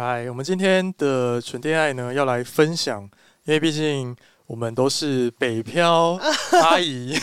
[0.00, 3.02] 嗨，我们今天的纯恋爱呢，要来分享，
[3.42, 4.14] 因为毕竟。
[4.46, 6.18] 我们都是北漂
[6.62, 7.14] 阿姨，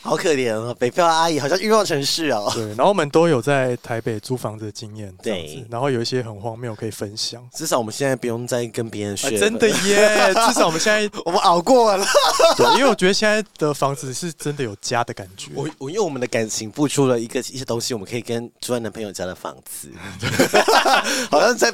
[0.02, 0.74] 好可怜哦！
[0.78, 2.50] 北漂阿姨好像欲望城市哦。
[2.54, 7.46] 对，然后我们都有在台北租房子的经验，对，然后有一些很荒谬可以分享。
[7.52, 10.32] 至少我们现在不用再跟别人学、啊，真的耶！
[10.48, 12.02] 至少我们现在我们熬过了。
[12.56, 15.50] 对，因为我觉得现在的房子是真的有家的感觉。
[15.54, 19.90] 我我用我们的感情付出了一个一些东西，我们可以跟住在男朋友家的房子，
[21.30, 21.70] 好像在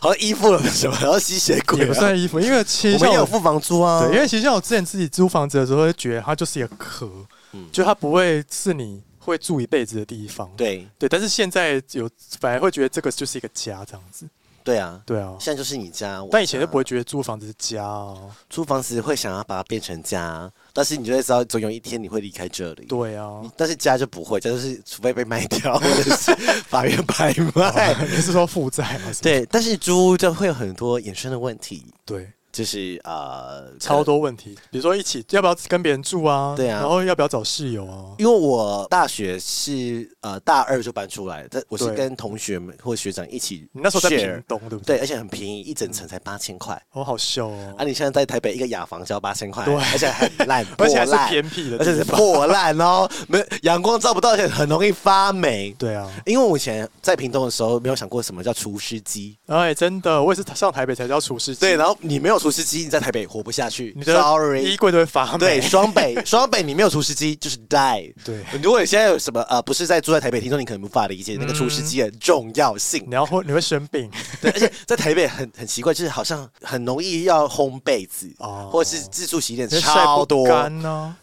[0.00, 4.06] 好像依附了什么，然后吸血鬼、啊、也不算依附，因为其实我们也有付房租啊。
[4.06, 4.44] 对，因为其实。
[4.44, 7.08] 像我之前自己租房子的时候，会觉得它就是一个壳，
[7.54, 10.50] 嗯，就它不会是你会住一辈子的地方。
[10.56, 14.28] 对对，但是现在有反而会觉得这个就是一个家，这样子。
[14.62, 16.22] 对啊，对啊，现在就是你家。
[16.22, 22.86] 家但以前就不会觉得租房子是家哦，租房子会想要把它变成家，但是你就会知道总有一天你会离开这里。
[22.86, 27.94] 对啊，但是家就不会，家就是除非被卖掉或者是法院拍卖。
[28.08, 29.12] 你是说负债吗？
[29.20, 31.84] 对，但是租就会有很多衍生的问题。
[32.06, 32.32] 对。
[32.54, 36.54] 就是呃，超多问题，比如说一起要不要跟别人住啊？
[36.56, 38.14] 对啊，然后要不要找室友啊？
[38.16, 43.66] 因为我大学是呃大二就搬出来，但我是跟同学们或学长一起。
[43.72, 44.96] 你那时候在屏东对不对？
[44.96, 46.80] 对，而且很便宜，一整层才八千块。
[46.92, 47.74] 哦，好笑哦！
[47.76, 55.74] 啊，你现在在台北一个雅房就要八千块，对，而且很烂， 而且还是偏僻的，而且是破烂哦，没阳光照不到，而且很容易发霉。
[55.78, 59.36] 对啊，因为我以前在屏东的时候没有想过什么叫除湿机。
[59.46, 61.60] 哎，真的，我也是上台北才叫除湿机。
[61.60, 63.24] 对，然后你没有除湿机，你在台北。
[63.26, 65.38] 活不下去，你的，sorry，衣柜都会发霉。
[65.38, 68.12] 对，双北， 双北，你没有厨师机就是 die。
[68.22, 73.02] 对，如果你现在有什么呃，不是在住在台北，听说你可能无法理解那个厨师机的重要性。
[73.08, 74.10] 你要会你会生病，
[74.42, 80.46] 对，而且在台北很很奇怪，就是好像很容易要烘被子哦，或者是自助洗衣店超多，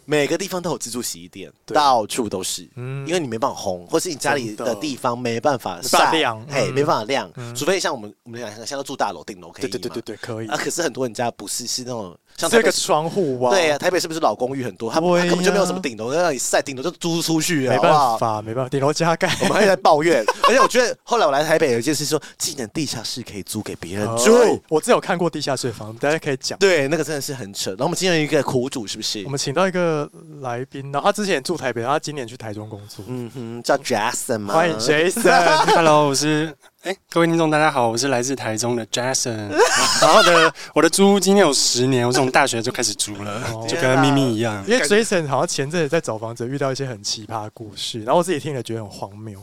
[0.05, 10.47] 每个地方都有自助洗衣店，到处都是，嗯，因为你没办法烘，或是你家里的地方没办法晒晾，哎，没办法晾，除非像我们我们俩现在都住大楼顶楼可以，对对对对对，可以。
[10.47, 10.57] 啊。
[10.57, 12.17] 可是很多人家不是是那种。
[12.37, 14.89] 像这个窗户哇，对呀，台北是不是老公寓很多？
[14.89, 19.29] 他根本就没有什么顶楼，在那里晒，顶楼就租出去，没办法，没办法，顶楼加盖。
[19.41, 24.59] 我们还在抱怨， 而且我觉得后来我来台北有一件事，说竟然地下室可以租给别人住。
[24.69, 26.57] 我之前有看过地下室的房子，大家可以讲。
[26.57, 27.71] 对，那个真的是很扯。
[27.71, 29.23] 然后我们今天有一个苦主，是不是？
[29.25, 33.03] 我们请到一个来宾，然后他之前住台北，然后他今年去台中工作。
[33.07, 34.53] 嗯哼，叫 Jason 吗？
[34.53, 35.65] 欢迎 Jason。
[35.75, 36.55] Hello，我是。
[36.83, 39.49] 哎，各位听众，大家好，我是来自台中的 Jason。
[40.01, 44.65] 然后的我的租屋经验有十年，我从大学就开始租了，哦、 就跟咪咪一样。
[44.67, 49.39] 因为 Jason 好像前阵子在找房子遇到一些很奇葩的故事，然后我自己听了觉得很荒谬，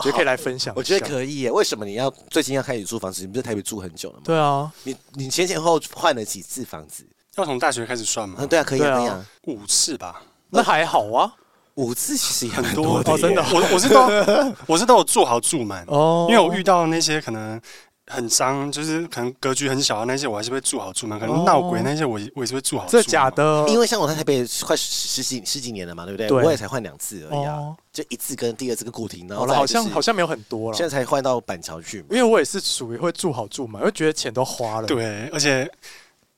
[0.00, 0.74] 觉得可以来分享。
[0.76, 1.50] 我觉得可以耶。
[1.50, 3.22] 为什么你要最近要开始租房子？
[3.22, 4.22] 你不是台北住很久了吗？
[4.26, 7.06] 对啊，你你前前后换了几次房子？
[7.36, 8.36] 要从大学开始算吗？
[8.40, 10.22] 嗯，对啊，可以啊，可以啊，五次吧。
[10.50, 11.32] 那还好啊。
[11.74, 17.60] 五次其实也很多的，真的，我我是都我是都有做好住满哦，因为我遇到那些可能
[18.08, 21.18] 很脏，就是可能格局很小的那些，我还是会住好住满。
[21.18, 22.84] 可能闹鬼那些，我我也是会住好。
[22.88, 23.64] 这假的？
[23.68, 26.30] 因为像我在台北快十几十几年了嘛，对不对？
[26.30, 32.04] 我也才换两次而已啊，就一次跟第二次跟固定，然后好像好像没有很多了，现在才换到板桥去。
[32.10, 34.86] 因为我也是属于会住好住满，我会觉得钱都花了。
[34.86, 35.70] 对，而且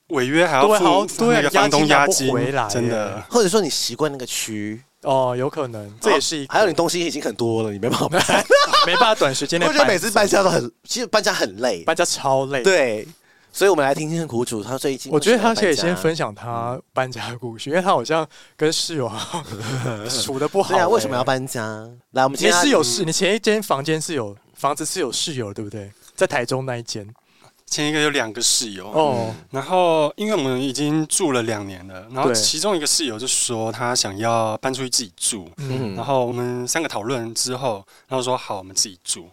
[0.08, 3.20] 违约还要付那个房东押金回来，真的。
[3.30, 4.80] 或者说你习惯那个区。
[5.04, 6.52] 哦，有可能，这也是一个。
[6.52, 8.44] 还有你东西已经很多了，你没办法搬，
[8.86, 9.66] 没办法短时间内。
[9.66, 12.62] 我觉得每次搬家都很，其实搬家很累，搬家超累。
[12.62, 13.06] 对，
[13.52, 15.12] 所以我们来听听苦主，他最近。
[15.12, 18.26] 我觉得他可以先分享他搬家的故事，因为他好像
[18.56, 19.10] 跟室友
[20.08, 20.74] 处的不好。
[20.74, 21.88] 对啊，为什么要搬家？
[22.12, 25.90] 来，我们前室友是，你前一间房间是有房子是有室友，对不对？
[26.16, 27.06] 在台中那一间。
[27.66, 39.28] 前一个有两个室友哦，然后因为我们已经住了两年了，然后其中一个室友就说他想要搬出去自己住，嗯，然后我们三个讨论之后，然后说好，我们自己住。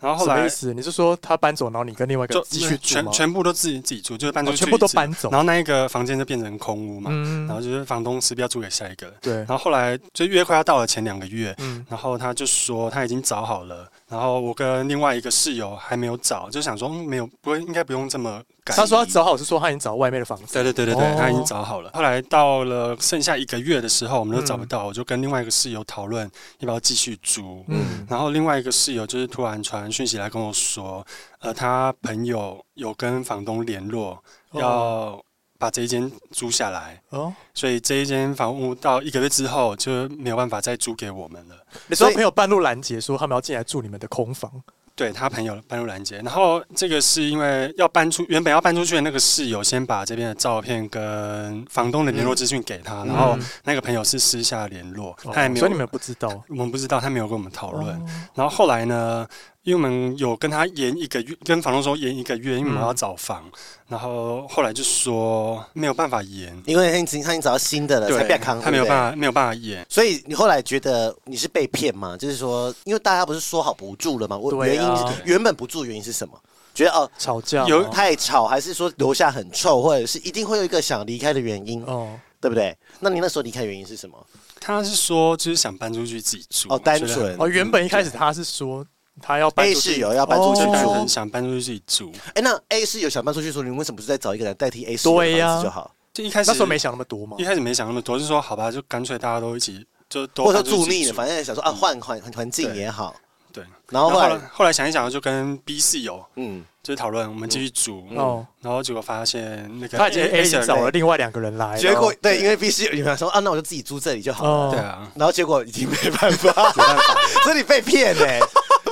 [0.00, 0.74] 然后后来什么意思？
[0.74, 7.10] 你是说他搬走，然后你跟另外一个继续住全全部都自己自己住，就是搬出去，全部都搬走，然后那一个房间就变成空屋嘛，
[7.46, 9.10] 然后就是房东是不是要租给下一个？
[9.22, 9.36] 对。
[9.36, 13.88] 然后后来就约快要到了前两个月，嗯，然后他就说他已经找好了。
[14.14, 18.76] 然后我跟另外一个室友还没有找，就想说没有，不会应该不用这么赶。
[18.76, 20.52] 他说他找好是说他已经找外面的房子。
[20.52, 21.90] 对对对对对，他已经找好了。
[21.92, 26.30] 后来到了剩下一个月的时候，我们都找不到，我就跟另外一个室友讨论
[26.60, 27.64] 要不要继续租。
[27.66, 28.06] 嗯。
[28.08, 31.04] 然后另外一个室友就是突然传讯息来跟我说，
[31.40, 34.22] 呃，他朋友有跟房东联络
[34.52, 35.20] 要。
[35.64, 41.56] 把这一间租下来哦，所以这一间房屋到一个月之后就没有办法再租给我们了。
[41.86, 44.52] 你说朋友半路拦截，说他们要进来住你们的空房？
[44.94, 57.96] 对，他朋友半路拦截，然后这个是因为要搬出，原本要搬出去的那个室友先把这边的照片跟房东的联络资讯给他，嗯、然后那个朋友是私下联络，嗯、他也没有，所以你们不知道，我们不知道，他没有跟我们讨论。
[57.96, 59.26] 哦、然后后来呢？
[59.64, 63.52] 因为我们有跟他延一个月，跟房东说延一个月，因为我们要找房，嗯、
[63.88, 72.14] 然后后来就说没有办法延，因为他已经他已经找到新的了，对才变康，他没有办法没有办法延，所以你后来觉得你是被骗吗？
[72.14, 74.36] 就是说，因为大家不是说好不住了吗？
[74.36, 76.38] 我原因是原本不住原因是什么？
[76.74, 82.76] 觉得哦吵架有太吵，还是说楼下很臭，或者是一定会有一个想离开的原因哦，对不对？
[83.00, 84.26] 那你那时候离开原因是什么？
[84.60, 88.86] 他是说就是想搬出去自己住哦，单纯哦，原本一开始他是说。
[89.22, 92.12] 他要搬 A 室友要搬出去住，想搬出去自己住。
[92.34, 95.90] 哎，那 A 室友想搬出去住，你为什么不是再找一个人代替 A 室友的房子就好？
[96.12, 97.36] 就一开始那时候没想那么多嘛。
[97.38, 103.14] 一开始没想那么多，是说好吧，就干脆大家都一起，就或者说住腻了，反正想说啊，换环环境也好。
[103.52, 103.64] 对。
[103.90, 108.04] 然后后来后来想一想，就跟 B 室友嗯，就是讨论我们继续住。
[108.16, 108.46] 哦。
[108.60, 111.76] 然后结果发现那个他已经 A 找了另外两个人来。
[111.76, 114.70] 结果对，因为 B 室友有人说啊，那我就自己住这里就好了。
[114.72, 115.08] 对啊。
[115.14, 118.40] 然后结果已经没办法，没办法， 所以你被骗哎。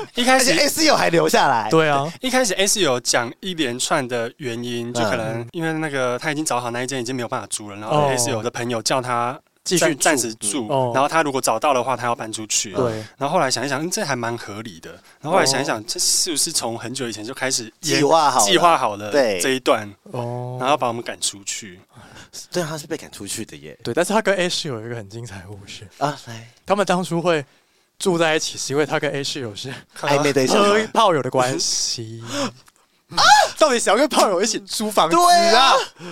[0.15, 12.73] 一开始 A 室友还留下来，对啊，一开始 A 室友讲一连串的原因，就可能因为那个他已经找好那一间已经没有办法租了，然后 A 室友的朋友叫他继续暂时住，然后他如果找到的话，他要搬出去。
[12.73, 14.91] 对，然后后来想一想，这还蛮合理的。
[15.21, 19.89] 然后后来想一想，这是不是从很久以前就开始计划好计划好了这一段？
[20.11, 21.81] 哦，然后把我们赶出去。
[22.51, 23.79] 对，他是被赶出去的耶。
[23.85, 27.45] 对，但是他跟 A 室有一个很精彩的故事啊，来，他们当初会。
[27.99, 30.63] 住在一起是因为他跟 A 室友是 暧昧对象，
[30.93, 32.53] 炮友的关系啊？
[33.59, 35.17] 到底想要跟炮友一起租房子
[35.55, 35.75] 啊？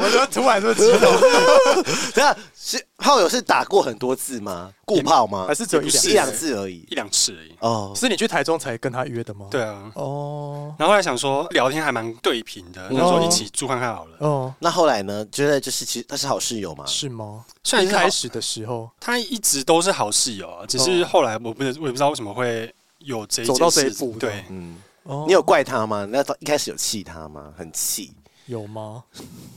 [0.00, 1.10] 我觉得突然就知道，
[2.14, 4.70] 等下是炮友是打过很多次吗？
[4.84, 5.46] 固炮吗？
[5.46, 6.86] 还是只有一两一两次而已？
[6.90, 7.54] 一两次而已。
[7.60, 9.46] 哦，是你去台中才跟他约的吗？
[9.50, 9.90] 对啊。
[9.94, 10.74] 哦。
[10.78, 14.16] 然后后来想说聊天还蛮对频的，那说一起住看看好了。
[14.18, 14.54] 哦。
[14.58, 15.24] 那后来呢？
[15.30, 16.84] 觉得就是其实他是好室友吗？
[16.86, 17.44] 是吗？
[17.82, 24.16] 一开始的时候，他一直都是好室友啊，只是后来我不是我也不知道为什么会有这走到这一步。
[24.18, 24.76] 对，嗯。
[25.26, 26.06] 你有怪他吗？
[26.10, 27.52] 那一开始有气他吗？
[27.56, 28.12] 很气。
[28.46, 29.02] 有吗？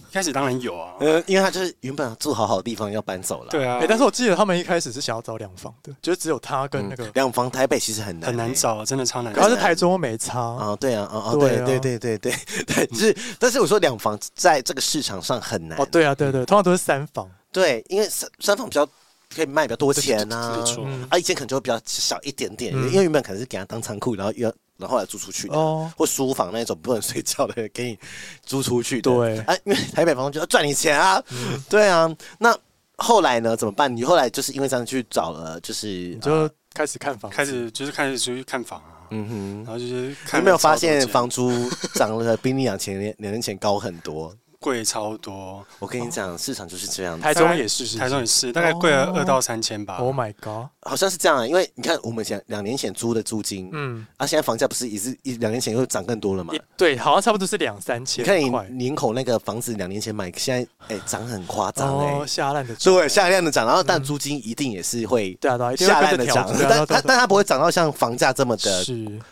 [0.10, 3.50] 一开始当然有啊，呃，因为他就是原本住好好的地方要搬走了。
[3.52, 7.52] 对啊，哎，但是我记得他们一开始是想要找两房的，就是只有他跟那个两房。
[7.52, 9.34] 台北其实很难，很难找，真的超难。
[9.34, 12.34] 主要是台中没差啊，对啊，啊啊，对对对对对
[12.66, 15.78] 对， 是，但是我说两房在这个市场上很难。
[15.78, 17.30] 哦，对啊，对对，通常都是三房。
[17.52, 18.88] 对，因为三三房比较
[19.36, 20.64] 可以卖比较多钱啊，
[21.10, 24.50] 啊，以前可能就会比较小一点点，因为原本可能是给他当仓库，然后又。
[24.78, 25.56] 然后后来租出去的，
[25.98, 28.00] 或书房那种不能睡觉的，给你
[28.44, 29.12] 租出去的。
[29.12, 31.22] 对，哎，因为台北房东就要赚你钱啊。
[31.70, 32.10] 对啊，
[32.40, 32.58] 那
[32.98, 33.56] 后来呢？
[33.56, 33.96] 怎么办？
[33.96, 39.08] 你后来就是因为这样去找了，就是你就开始看房，开始就是开始出去看房啊。
[39.10, 44.36] 嗯哼，然后就是有没有发现房租涨了，比你两前两年前高很多？
[44.60, 47.18] 贵超多，我跟你讲，市场就是这样。
[47.22, 49.98] 台中也是，台中也是，大概贵了二到三千吧。
[49.98, 56.54] Oh my god，好像是这样啊，因为你看我们前两年前租的租金，嗯，啊，现在房价不是也是一两年前又涨更多了嘛？
[56.76, 58.24] 对，好像差不多是两三千。
[58.24, 68.84] 你看你林口那个房子两年前买，现在哎涨很夸张哎，下烂的，对，下烂的涨，然后但租金一定也是会对啊，下烂的涨，但但但它不会涨到像房价这么的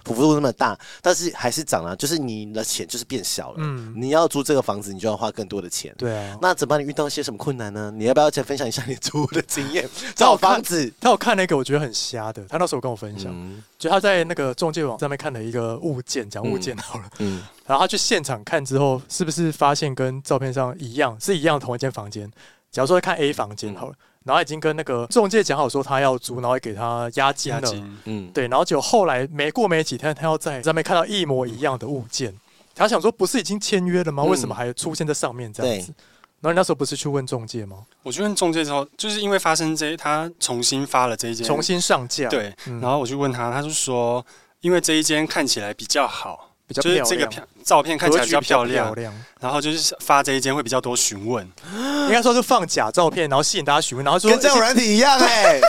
[0.03, 5.93] 幅度那么大，但是还是涨了，就是你的钱就是变小了，嗯，你要租这个房子，你就要花更多的钱。
[5.97, 6.83] 对啊，那怎么办？
[6.83, 7.91] 你遇到一些什么困难呢？
[7.95, 9.87] 你要不要再分享一下你租的经验？
[10.15, 12.43] 找房子，他有看那个，我觉得很瞎的。
[12.45, 22.27] 他那时候跟我分享，嗯、就他在那个中介网上面看了一个物件，讲物件好了，嗯，嗯然后他去现场看之后，是不是发现跟照片上一样，是一样同一间房间？
[22.71, 27.71] 假如说看 A 房间好了，嗯、然后已经跟那个中介讲好说他要租，然后给他押金了，
[28.05, 32.33] 嗯，对，然后就后来没过没几天，他要在上面看到一模一样的物件。
[32.77, 34.21] 他想说，不是已经签约了吗？
[34.25, 35.93] 为什么还出现在上面这样子？
[36.45, 37.77] 嗯、然后你那时候不是去问中介吗？
[38.03, 42.29] 我去问中介之后，就是因为发生这，他重新发了这一间，重新上架。
[42.29, 44.23] 对，嗯、然后我去问他，他就说，
[44.61, 49.11] 因为这一间看起来比较好，比较就是这个漂照片看起来比较漂亮。
[49.41, 51.47] 然后就是发这一间会比较多询问，
[52.07, 55.59] 应该说是放假照片，然后吸引大家询问，然后说跟这种软体一样 哎，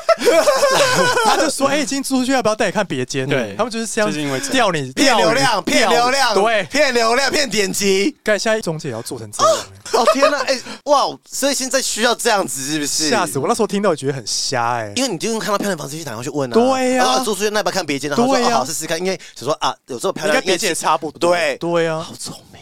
[1.26, 3.28] 他就说哎，已经租出去，要不要带你看别间？
[3.28, 8.16] 对，他们就是这样，就是因为钓你骗流量，骗流量，对，骗流量，骗点击。
[8.25, 13.08] 看现在中介也要做成这样，哦天哪，哎哇，所以现在需要这样子是不是？
[13.08, 13.48] 吓死我！
[13.48, 18.10] 那时候听到我觉得很瞎哎，因为你就用看到漂亮房子去打电话去问啊，对呀，租出去那要不要看别间？
[18.10, 22.55] 然后说好试试看，因为想说啊，有时候漂亮，跟别间也差不多，对对呀，好丑美。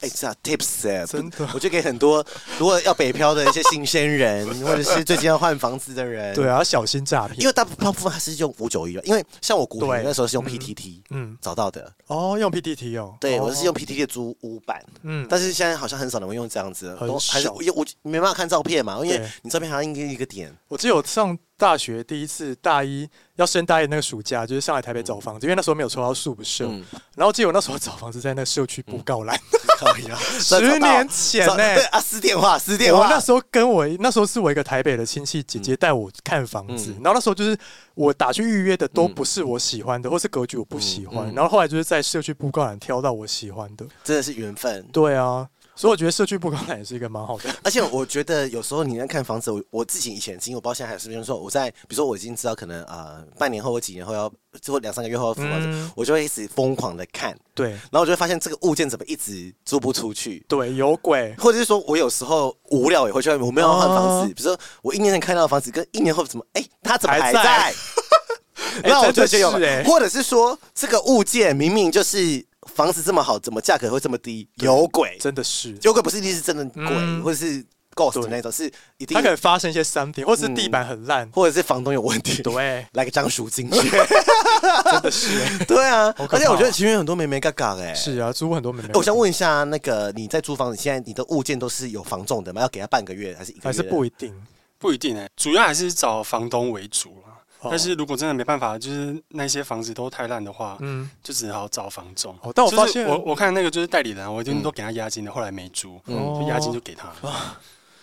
[0.00, 2.24] 哎，这 tips 真的，我就给很多
[2.58, 11.90] 如果要北漂的一些新鲜人，或者是最近要换房子的人， 对啊，小心诈骗，因为大部分还是用五九一，因为像我古亭那时候是用 PTT，嗯，找到的。
[12.08, 20.54] 哦，用 PTT 哦，对，我是用 PTT 的租屋版，嗯，但是现在好像很少人会用这样子，都还是我我没办法看照片嘛，因为你照片还要印一个点。
[20.68, 21.36] 我记得我上。
[21.58, 26.66] 大学第一次大一要升大一那个暑假，就是上来台北找房子，因为那时候没有抽到宿不社。
[26.66, 26.84] 嗯、
[27.14, 29.38] 然后记得我那时候找房子在那个社区布告栏，
[30.38, 33.00] 十年前呢、欸、啊私电话私电话。
[33.00, 37.56] 我那时候跟我那时候是我一个台北的亲戚姐姐带我看房子，嗯、然后那时候就是
[37.94, 44.86] 我打去预约的都不是我喜欢的，或是格局我不喜欢，然后后来就是在社区布告栏挑到我喜欢的，真的是缘分。
[44.92, 45.48] 对啊。
[45.76, 67.42] 所以我觉得社区布告栏也是一个蛮好的， 而且我觉得有时候你在看房子，我我自己以前经历，我不知道现在还是不是说我在，比如说我已经知道可能呃半年后或几年后要，最后两三个月后要付房子，嗯、我就会一直疯狂的看，对，然后我就会发现这个物件怎么一直租不出去，对，有鬼，或者是说我有时候无聊也会去外面，我没有换房子，哦、比如说我一年前看到的房子跟一年后怎么，哎、欸，它怎么还在？
[67.42, 69.06] 那还在？
[69.06, 72.46] 我就觉得有，欸、或者是说这个物件明明就是。
[72.76, 74.46] 房子这么好，怎么价格会这么低？
[74.56, 77.64] 有鬼，真的是有鬼，不是一定是真的鬼，或者是
[77.94, 83.88] ghost 那种，是一定它可能发生一些 something，或者是地板很烂，或者是房东有问题，对， 来个张叔进去，
[84.92, 85.28] 真的是，
[85.64, 88.90] 对啊，而且我觉得其实很多妹妹嘎嘎哎，是啊，租很多妹妹。
[88.92, 92.60] 我想问一下，那个你在租房子，现在你的物件都是有房仲的吗？
[92.60, 93.64] 要给他半个月还是一个月？
[93.64, 94.34] 还是不一定？
[94.78, 97.16] 不一定哎，主要还是找房东为主。
[97.62, 102.36] 但是如果真的没办法，就是那些房子都太烂的话，嗯，就只好找房仲。
[102.42, 107.10] 哦，但我发现我我看那个就是代理人，我已经都给他押金了，后来没租，嗯，押金就给他。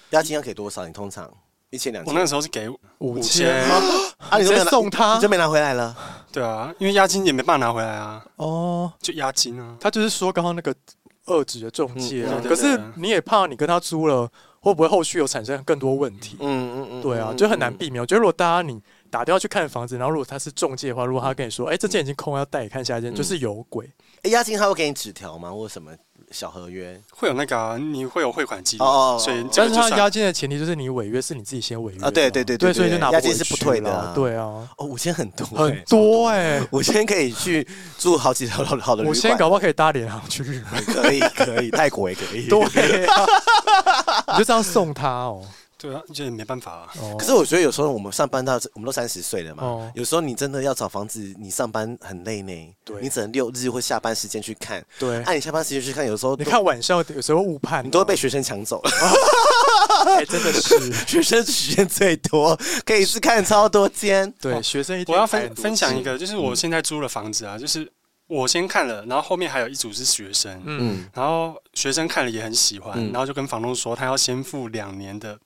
[0.10, 0.86] 押金要给多少？
[0.86, 1.32] 你通常
[1.70, 2.12] 一千两千？
[2.12, 2.68] 我那个时候是给
[2.98, 3.64] 五千，
[4.30, 5.96] 啊，你直接送他，你就没拿回来了。
[6.32, 8.26] 对啊，因为押金也没办法拿回来啊。
[8.36, 9.78] 哦，就押金啊。
[9.80, 10.76] 他就是说刚刚那个
[11.28, 14.30] 二指的中介，可是你也怕你跟他租了，
[14.60, 16.38] 会不会后续有产生更多问题？
[16.42, 18.02] 嗯嗯嗯，对啊，就很难避免。
[18.02, 18.82] 我觉得如果大家你。
[19.14, 23.86] 打电话去看房子，然后如果他是中介的话，如果他跟你说，哎、欸，这间已经空了，要带你看下一间，嗯、就是有鬼。
[23.86, 25.52] 哎、欸，押金他会给你纸条吗？
[25.52, 25.92] 或者什么
[26.32, 27.00] 小合约？
[27.12, 29.16] 会有那个、啊，你会有汇款记录哦。
[29.24, 32.10] 所以，但是他押金的前提就是你违约是你自己先违约啊。
[32.10, 34.14] 对对对对，所以就拿押金是不退的、啊。
[34.16, 37.68] 对啊，哦，五千很多，很多哎、欸，五千可以去
[38.00, 39.12] 住好几条好好的旅馆。
[39.12, 42.48] 五千搞不好可以搭联航去日本，可以可以， 泰国也可以。
[42.48, 43.26] 对、啊，
[44.34, 45.46] 你就这样送他哦。
[45.84, 46.90] 对啊，这没办法啊。
[47.20, 52.76] 可是我觉得有时候我们上班到我们都三十岁了嘛，有时候你真的要找房子，你上班很累呢。
[52.86, 54.82] 对，你只能六日或下班时间去看。
[54.98, 58.92] 对，按你下班时间去看，有时候你看晚上有时候误判，你都会被学生抢走了。
[60.08, 64.34] 哎，真的是学生时间最多，可以一次看超多间。
[64.40, 67.92] 对，学生一我要分分享一个，就是我现在租的房子啊，就是
[68.28, 75.38] 我先看了，然后后面还有一组是学生，嗯，然后学生看了也很喜欢，然后就跟房东说他要先付两年的。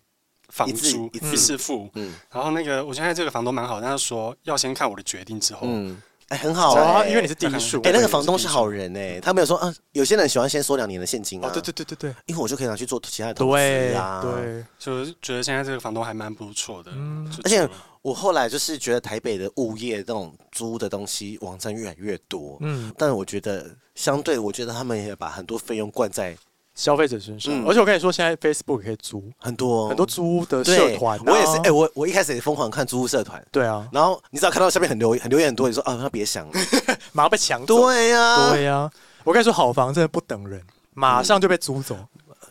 [0.50, 1.58] 房租一次。
[1.58, 17.68] 付，嗯，然后那个我现在这个房东蛮好，但是说要先看我的决定之后，嗯，哎，很好啊，因为你是第一数，哎，那个房东是好人哎，他没有说，啊，有些人喜欢先收两年的现金啊，对对对对对，因为我就可以拿去做其他的投资啊，对，就是觉得现在这个房东还蛮不错的，嗯，而且
[18.04, 26.38] 我后来就是觉得台北的物业这种租的东西网站越来越多，嗯，但我觉得相对，我觉得他们也把很多费用灌在。
[26.77, 31.19] 消费者身上，而且我跟你说，现在 Facebook 可以租很多很多租屋的社团。
[31.25, 33.43] 我也是，哎，我我一开始也疯狂看租屋社团。
[33.51, 36.53] 对啊，然后你只要看到下面很留很留言很多，你说啊，那别想了，
[37.13, 37.81] 马上被抢走。
[37.88, 38.89] 对呀，对呀。
[39.24, 40.62] 我跟你说，好房真的不等人，
[40.93, 41.98] 马上就被租走。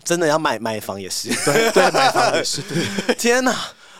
[0.02, 2.60] 真的要买买房也是，对对，买房也是。
[3.16, 3.54] 天哪，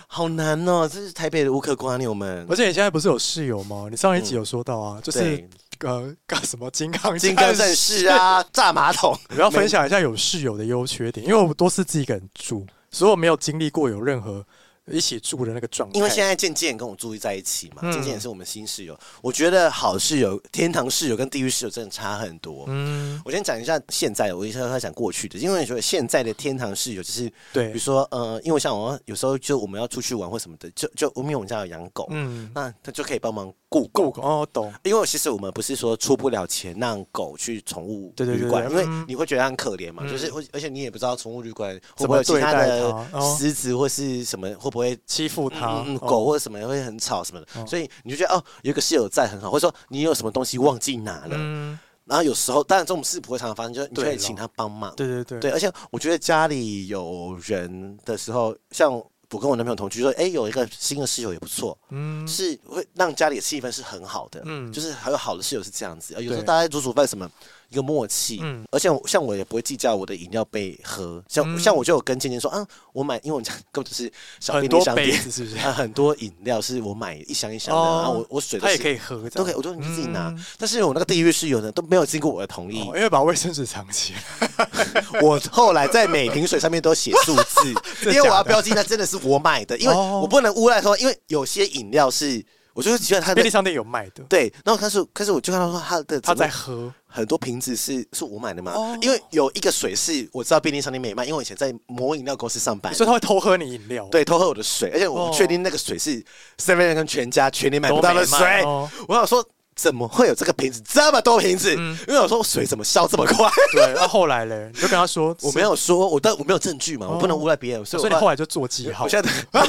[0.08, 0.88] 好难哦！
[0.92, 2.44] 这是台北的无壳蜗牛们。
[2.50, 3.86] 而且你现在不是有室友吗？
[3.90, 5.48] 你上一集有说到啊，就是。
[5.80, 9.16] 呃，干什么金刚金刚战士啊，炸马桶！
[9.30, 14.44] 我要分享一下有室友的优缺点，因为我都是自己一个人住，所以我没有经历过有任何。
[14.90, 18.96] 一起住的那个状态，因为现在渐渐跟我住在一起嘛，渐渐也是我们新室友。
[19.20, 22.64] 我觉得好室友、天堂室友跟地狱室友真的差很多。
[22.68, 34.72] 嗯，我先讲一下现在，我一下要讲过去的，因为你说现在的天堂室友就是，对，比如说呃，因为像我有时候就我们要出去玩或什么的，就就因为我们家有养狗，嗯，那他就可以帮忙顾狗哦，懂。
[34.84, 43.04] 因为其实我们不是说出不了钱让狗去宠物旅馆，因为你会觉得很可怜嘛，就是而且你也不知道宠物旅馆会不会有其他的
[43.36, 44.75] 狮子或是什么会。
[44.76, 67.26] 不会欺负他，嗯，狗或者什么也会很吵什么的，哦、所以你就觉得哦，有一个室友在很好，或者说你有什么东西忘记拿了，嗯、然后有时候当然这种事不会常常发生，就是你可以请他帮忙，对对对，对，而且我觉得家里有人的时候，像我跟我男朋友同居，说哎，有一个新的室友也不错，嗯，是会让家里的气氛是很好的，嗯，就是还有好的室友是这样子，有时候大家煮煮饭什么。
[67.70, 68.38] 一个默契。
[68.42, 75.56] 嗯，而且像我也不会计较我的饮料被喝，像像我就有跟尖尖说，啊，我买，因为我们家根本就是小便利商店，是不是？
[75.72, 80.34] 很多饮料是我买一箱一箱的，然后我我水他也可以喝，都可以，我说你自己拿。
[80.58, 84.20] 但是我那个地狱室友呢都没有经过我的同意，因为把卫生纸藏起来。
[85.22, 87.74] 我后来在每瓶水上面都写数字，
[88.10, 92.44] 因为我要标记那真的是我买的，因为我不能诬赖说，因为有些饮料是。
[92.76, 94.52] 我就是觉得他便利商店有卖的，对。
[94.64, 96.92] 然后开始开始我就看到说他的他在喝。
[97.08, 106.22] 很多瓶子是是我买的嘛，因为有一个水是我知道便利商店没卖，因为我以前在某饮料公司上班，所以他会偷喝你饮料，对，偷喝我的水，而且我确定那个水是
[106.58, 108.62] Seven 跟全家全年买不到的水。
[109.08, 109.42] 我想说
[109.76, 111.72] 怎么会有这个瓶子这么多瓶子？
[111.74, 113.48] 因为我说水怎么消这么快？
[113.72, 113.92] 对。
[113.94, 119.04] 那后来嘞，你就跟他说我没有说，我但我没有证据嘛，我不能诬赖别人，所以你后来就做记号。
[119.04, 119.30] 我现在。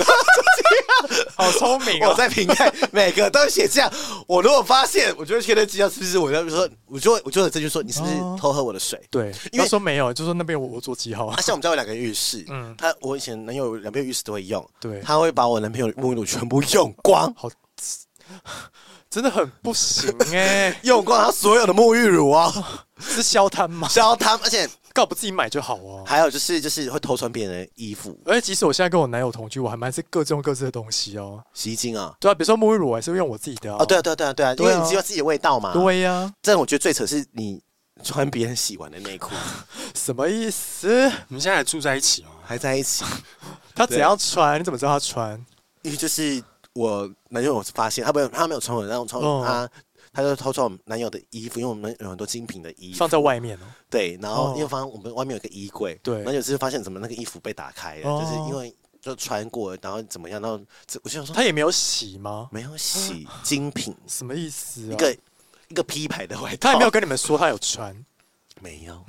[1.35, 2.09] 好聪明哦！
[2.09, 3.89] 我在瓶盖每个都写这样。
[4.27, 6.17] 我如果发现，我就会确认记号是不是？
[6.17, 8.99] 我就说，我就我就有证据说你是不是偷喝我的水？
[9.11, 11.27] 对，因为说没有，就说那边我我做记号。
[11.27, 17.49] 啊，像我们家有两个浴室，嗯，他我以前男友两边浴室都会用，对，他会把我男朋友沐浴露全部用光，好，
[19.17, 22.53] 真的很不行哎， 用光他所有的沐浴乳啊，
[23.01, 23.88] 是消摊吗？
[23.88, 24.69] 消摊，而且。
[24.93, 26.03] 告不自己买就好哦。
[26.07, 31.39] 还有就是就是会偷穿别人的衣服，而且即使我现在跟我男友同居，我还蛮是各自用各自的东西哦。
[31.53, 33.86] 洗衣精啊，对啊，比如说沐浴乳，还是用我自己的啊。
[33.86, 35.71] 对啊，对啊，对啊，对啊，因为你只有自己的味道嘛。
[35.71, 37.62] 对呀，这我觉得最扯是你
[38.03, 39.29] 穿别人洗完的内裤，
[39.93, 40.88] 什么意思？
[41.27, 42.29] 你们现在还住在一起吗？
[42.43, 43.05] 还在一起？
[43.75, 44.59] 他怎样穿？
[44.59, 45.33] 你怎么知道他穿？
[45.83, 46.43] 因为就是
[46.77, 49.69] 我男友发现他没有他没有穿我，然后穿他。
[50.13, 53.65] 他就偷穿我男友的衣服，因为我们有很多精品的衣服放在外面哦。
[53.88, 60.60] 对，然后因为发现我们外面有个衣柜，对，然后有次发现怎么那个衣服被打开了，就是因为就穿过，然后怎么样，然后
[61.03, 62.50] 我就想说他也没有洗吗？
[62.51, 64.81] 没有洗，精品 什么意思？
[64.91, 65.15] 一个
[65.67, 67.96] 一个 P 牌的外套，他也没有跟你们说他有穿，
[68.60, 69.05] 没有。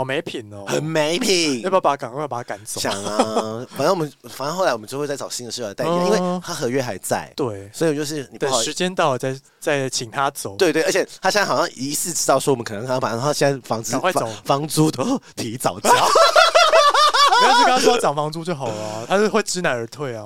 [0.00, 2.80] 好没品哦，很没品，要不要把他赶快把他赶走？
[2.80, 7.30] 想啊， 反正我们，反正后来我们就会再找新的室友来代替，因为他合约还在。
[7.36, 10.56] 对，所以就是你等时间到了再再请他走。
[10.56, 15.90] 对对，而且他现在好像疑似知道说我们可能他反正他现在房子赶快走，房租都 提早交。
[17.42, 20.24] 没有，就跟他说涨房租就好了，他是会知难而退啊。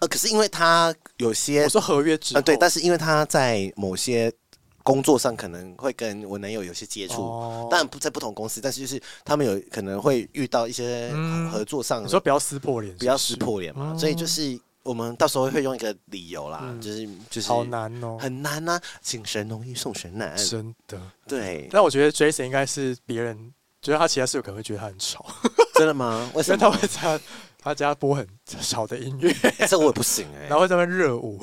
[0.00, 4.32] 呃，可是因为他有些我说合约制，呃，对，但是因为他在某些。
[4.82, 11.10] 工作上可能会跟我男友有些接触，哦、当然不在不同公司，但是就是他们有可能会遇到一些
[11.50, 21.00] 合作上，你说不要撕破脸，不要撕破脸嘛，嗯、所以就是我们到时候会用一个理由啦，嗯、就是就是好难哦，很难呐、啊，请神容易送神难，真的。
[21.26, 21.68] 对。
[21.70, 25.24] 但我觉得 Jason 应该是别人觉得他其他室友可能会觉得他很吵，
[25.74, 26.30] 真的吗？
[26.34, 26.56] 为什么？
[26.56, 27.20] 因为他会在
[27.58, 28.26] 他家播很
[28.60, 29.32] 吵的音乐，
[29.68, 31.40] 这我也不行哎、欸，然后在那边热舞。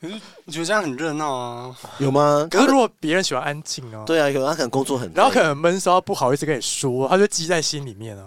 [0.00, 2.46] 可是我觉得这样很热闹啊，有吗？
[2.50, 8.24] 可是如果别人喜欢安静啊，对啊，有他可能工作很，然后可能闷骚，不好意思跟你说，他就积在心里面啊。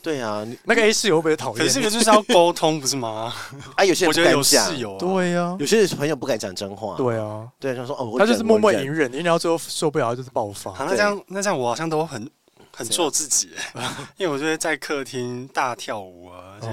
[0.00, 1.58] 对啊，那个 A 室友会不会讨厌？
[1.58, 3.34] 可是这个就是要沟通，不是吗？
[3.74, 10.72] 啊， 有些人不敢讲，对啊，有些朋友不敢讲真话，对啊，对，就说哦，他就是默默隐忍，隐忍到最后受不了就是爆发。
[10.72, 12.30] 好那这样，那这样我好像都很
[12.74, 13.50] 很做自己，
[14.16, 16.68] 因为我就会在客厅大跳舞啊，而且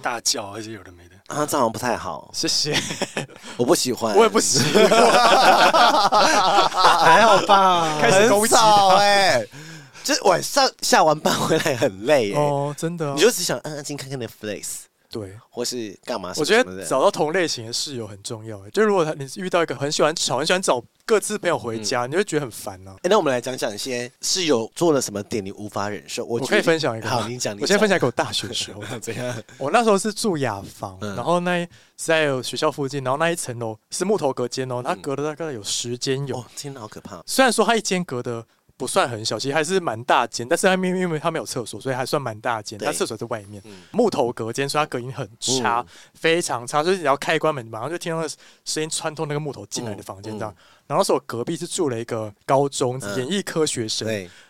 [0.00, 1.09] 大叫，而且有的没的。
[1.30, 2.28] 啊，这样不太好。
[2.34, 2.76] 谢谢，
[3.56, 4.88] 我不喜欢，我也不喜欢，
[7.00, 7.98] 还好吧？
[8.00, 9.46] 开始很早哎，
[10.02, 14.89] 就是晚上下完班回来很累哦，真的，你就只想安安静静看看 Netflix。
[15.10, 16.32] 对，或是干嘛？
[16.36, 18.58] 我觉得找到同类型的室友很重要。
[18.70, 22.94] 就如果他你遇到一个很喜欢吵、很喜欢找各自朋友回家，你会觉得很烦呢。
[22.98, 26.24] 哎，那我们来讲讲一些室友做了什么点你无法忍受。
[26.24, 27.08] 我可以分享一个。
[27.08, 27.56] 好，你讲。
[27.60, 29.42] 我先分享给我大学的时候 怎样？
[29.58, 36.44] 我那时候是住雅房，然后那在学校附近，然后那一层楼是木头隔间哦，它隔了大概有十间有。
[36.54, 37.20] 天哪，好可怕！
[37.26, 38.46] 虽然说它一间隔的。
[38.80, 42.78] 不算很小，其实还是蛮大间，但是它因为因为它没有厕所，所以还算蛮大间。
[42.78, 46.82] 它厕所在外面，木头隔间，所以它隔音很差，非常差。
[46.82, 48.28] 所以你要开关门，马上就听到那
[48.64, 50.56] 声音穿透那个木头进来的房间这样。
[50.86, 54.08] 然后那时候我隔壁是住了一个高中演艺科学生，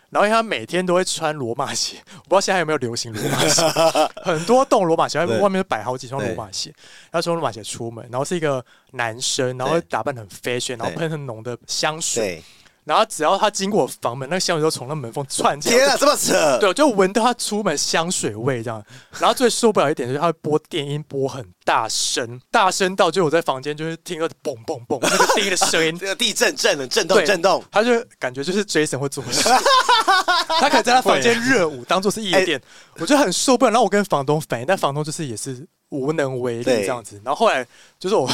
[0.09, 3.61] 然后他每天都会穿罗马鞋，我不知道现在有没有流行罗马鞋，
[4.23, 6.73] 很多栋罗马鞋，外面摆好几双罗马鞋。
[7.11, 12.41] 他穿罗马鞋出门，然后是一个男生，然后打扮很 fashion，然后喷很浓的香水。
[12.83, 15.77] 然后只要他经过房门，那个香水就从那门缝窜进来。
[15.77, 16.57] 天啊，这么扯！
[16.59, 18.83] 对，就闻到他出门香水味这样。
[19.19, 29.47] 然后最受不了一点就是他会播电音，播很大声，大声到就我在房间就是听到嘣嘣嘣那个电音的声音，这 个地震震的震动震动，他就感觉就是 Jason 会做事。
[30.59, 32.61] 他可以在他房间热舞，当做是夜店，
[32.97, 33.71] 我就很受不了。
[33.71, 37.21] 然后我跟房东反映，但房东就是也是无能为力这样子。
[37.23, 37.65] 然后后来
[37.99, 38.29] 就是我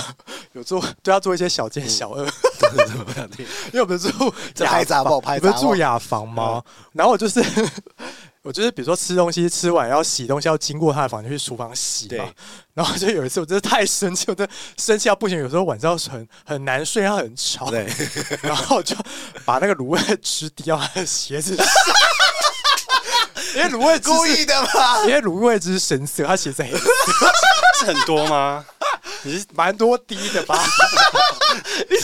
[0.53, 2.25] 有做对他做一些小奸小恶
[3.71, 4.09] 因为我们住
[4.65, 6.63] 拍杂报，拍不是住雅房吗？
[6.93, 7.43] 然后我就是。
[8.43, 12.23] 我就是比如说吃东西吃完要洗东西要经过他的房间去厨房洗嘛，
[12.73, 15.37] 然后就有一次我真的太生气，我真的生气到不行。
[15.37, 17.85] 有时候晚上很很难睡，他很吵，对，
[18.41, 18.95] 然后就
[19.43, 21.65] 把那个卤味汁滴到他的鞋子上，
[23.57, 26.77] 因为卤味故意的嘛，因为卤味汁是深色，他鞋子黑色，
[27.79, 28.65] 是很多吗？
[29.23, 30.63] 你是蛮多滴的吧？
[31.89, 31.97] 你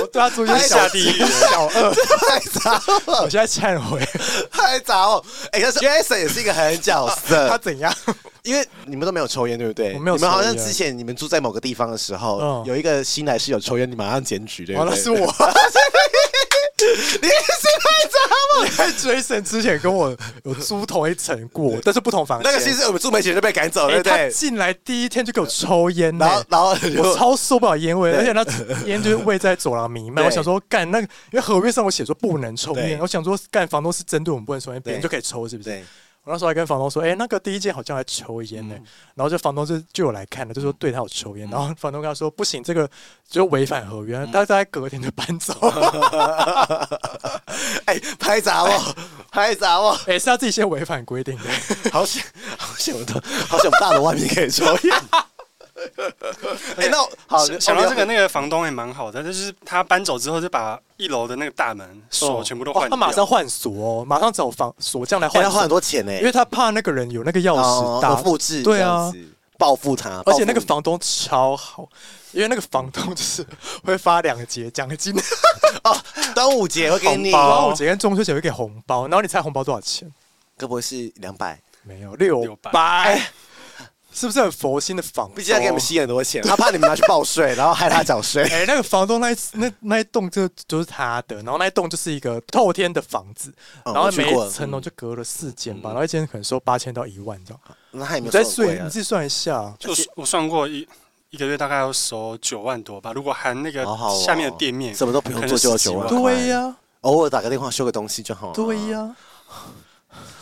[0.00, 1.94] 我对他做一些小地狱、小二，
[2.28, 2.72] 太杂
[3.06, 3.22] 了。
[3.22, 4.06] 我现在忏悔，
[4.50, 5.22] 太杂了。
[5.52, 7.48] 哎，但是 Jason 也是一个狠角色。
[7.50, 7.92] 他怎样？
[8.42, 9.94] 因为你们都没有抽烟，对不对？
[9.94, 10.16] 我没有。
[10.16, 14.90] 你们好像之前你们住在某个地方的时候，有一个新来室友抽烟，你马上检举，对不对？
[14.90, 15.34] 那是我。
[17.20, 18.18] 你也是太渣
[18.60, 18.68] 了！
[18.76, 22.50] 在追神之前跟我有租同一层过，但是不同房间。
[22.50, 24.30] 那个其实我们住没钱就被赶走了，对不对？
[24.30, 28.44] 进来第一天就给我抽烟，然后然后我超受不了烟味，而且那
[28.86, 30.24] 烟就是味在走廊弥漫。
[30.24, 35.82] 我想说干那个，因为合约上我写说不能抽烟，我想说干房东是针对我们不能抽烟，别人就可以抽，是不是？
[36.28, 42.86] 我那时候还跟房东说，哎、欸，那个第一间好像还抽烟呢，嗯、然后就房东就就有来看了，就说对他有抽烟，嗯、然后房东跟他说不行，这个
[43.26, 45.54] 就违反合约，他在、嗯、隔天就搬走。
[47.86, 48.94] 哎、欸，拍砸哦，
[49.32, 51.44] 拍砸哦，哎、欸，是他自己先违反规定的，
[51.90, 52.22] 好险，
[52.58, 53.14] 好险，我都
[53.48, 54.94] 好险，大楼外面可以抽烟。
[56.76, 69.12] 哎、欸，那好，想到这个，那个房东也蛮好的，就是他搬走之后就把一楼的那个大门锁全部都换、他马上换锁哦，马上找房锁匠来换，要花很多钱呢，因为他怕那个人有那个钥匙打复制，对啊，
[69.56, 71.88] 报复他，而且那个房东超好，
[72.32, 73.46] 因为那个房东就是
[73.84, 75.14] 会发两节奖金
[75.84, 75.96] 哦，
[76.34, 80.10] 端午节会给你，端午节跟中秋节会给红包，然后你猜红包多少钱？
[80.56, 81.60] 该不会是两百？
[81.84, 83.20] 没有六百。
[84.18, 85.36] 是不是很佛心的房东？
[85.36, 88.42] 毕竟他给你们吸很多钱，他怕你们拿去报税，然后害他缴税。
[88.50, 93.54] 哎，那个房东那一那那一栋就就是他的，然后那一栋就是一个透天的房子，
[93.84, 97.60] 然后每一层楼就隔了四间吧，然后一间可能收八千到一万这样。
[97.92, 98.32] 那还有没有？
[98.32, 99.72] 再算，你自己算一下。
[99.78, 100.86] 就我算过一
[101.30, 103.84] 一个月大概要收九万多吧，如果含那个
[104.24, 106.08] 下面的店面，什么都不用做就要九万。
[106.08, 108.52] 对呀，偶尔打个电话修个东西就好了。
[108.54, 109.14] 对呀。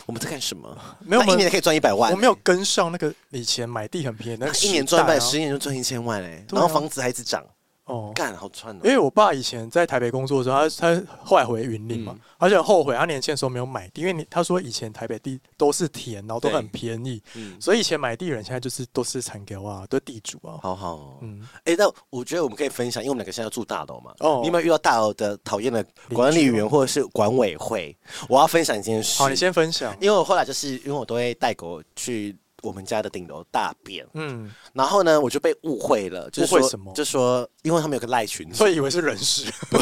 [0.05, 0.77] 我们在干什么？
[0.99, 2.11] 没有，一年可以赚一百万。
[2.11, 7.43] 我没有跟上那个以前买地很便宜，那一年赚一百，十年就赚一千万哎，然后房子还一直涨。
[7.87, 8.79] 哦，干好赚哦。
[8.83, 17.21] 因为我爸以前在台北工作的时候，他他后来回云林嘛，而且很后悔他年轻的时候没有买地，因为你他说以前台北地都是田，然后都很便宜，
[17.59, 20.59] 所以以前买地人现在就是都是产给啊，都是地主啊。
[20.61, 24.13] 好好，嗯，哎，那我觉得我们可以分享，因为我们两个现在要住大楼嘛。
[24.19, 27.97] 哦，你有没有遇到大楼的讨厌的管理员或者是管委会？
[28.27, 29.17] 我要分享一件事。
[29.17, 29.95] 好，你先分享。
[30.01, 32.35] 因为我后来就是因为我都会带狗去。
[32.67, 36.91] 我们家的顶楼大便，嗯，然后呢，我就被误会了，误会什么？
[36.93, 39.49] 就说因为他们有个赖群，所以以为是人屎，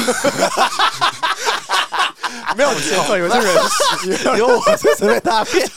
[2.56, 3.58] 没有错，以为是人
[4.00, 5.68] 屎，因为我是随便大便，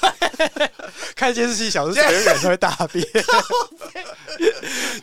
[1.16, 3.04] 看监视器，想说 谁人都会大便，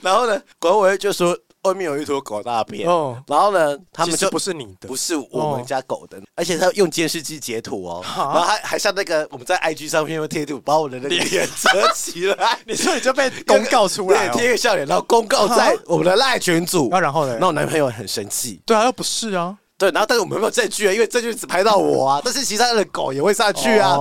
[0.02, 1.36] 然后呢，管委会就说。
[1.66, 2.88] 外面有一坨狗大便，
[3.28, 23.98] 然后呢，他们就不是你的，不是我们家狗的，而且他用监视器截图哦，然后还还像那个我们在 IG 上面用贴图把我的那个脸遮起来， 你说你就被公告出来， 贴个笑脸，然后公告在我们的赖群组，那然后呢，然后我男朋友很生气，对啊，又不是啊，对，然后但是我们没有证据啊，因为证据只拍到我啊，但是其他的狗也会上去啊，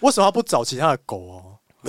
[0.00, 1.42] 为什么不找其他的狗哦？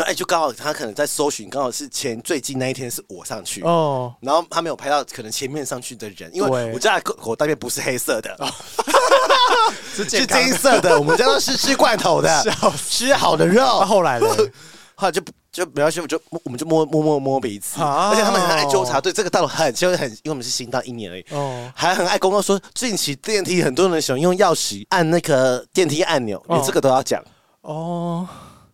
[0.04, 8.38] 哎，就刚好他可能在搜寻，刚好是前最近那一天是我上去哦，然后他没有拍到可能前面上去的人，因为我家的狗狗大便不是黑色的，
[9.96, 12.44] 是金色的，我们家都是吃罐头的，
[12.90, 13.66] 吃好的肉。
[13.82, 14.28] 后来呢，
[14.96, 27.24] 后来就就没关系，我就我们就摸摸摸摸鼻子，而且他们很爱纠察，对这个道路很就很，因为我们是新到一年而已，哦，还很爱公告说近期电梯很多人喜欢用钥匙按那个电梯按钮，连这个都要讲。
[27.62, 28.28] 哦。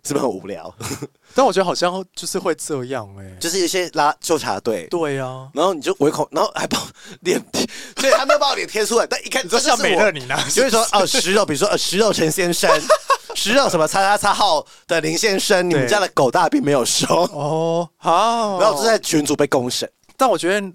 [0.05, 0.73] 是不是很无聊？
[1.33, 6.77] 但我觉得好像就是会这样哎、欸，就是一些拉纠察队，对呀、啊，然后你就唯恐，然后还把
[7.21, 12.69] 脸贴，对，他没有把我脸贴出来，但一看，你说像美乐你呢，就会说哦，食肉，比如说呃，食肉陈先生，
[13.33, 17.07] 食肉什么叉叉叉号的林先生，你们家的狗大便没有收。
[17.33, 20.71] 哦，好，然后就在群组被公审，但我觉得。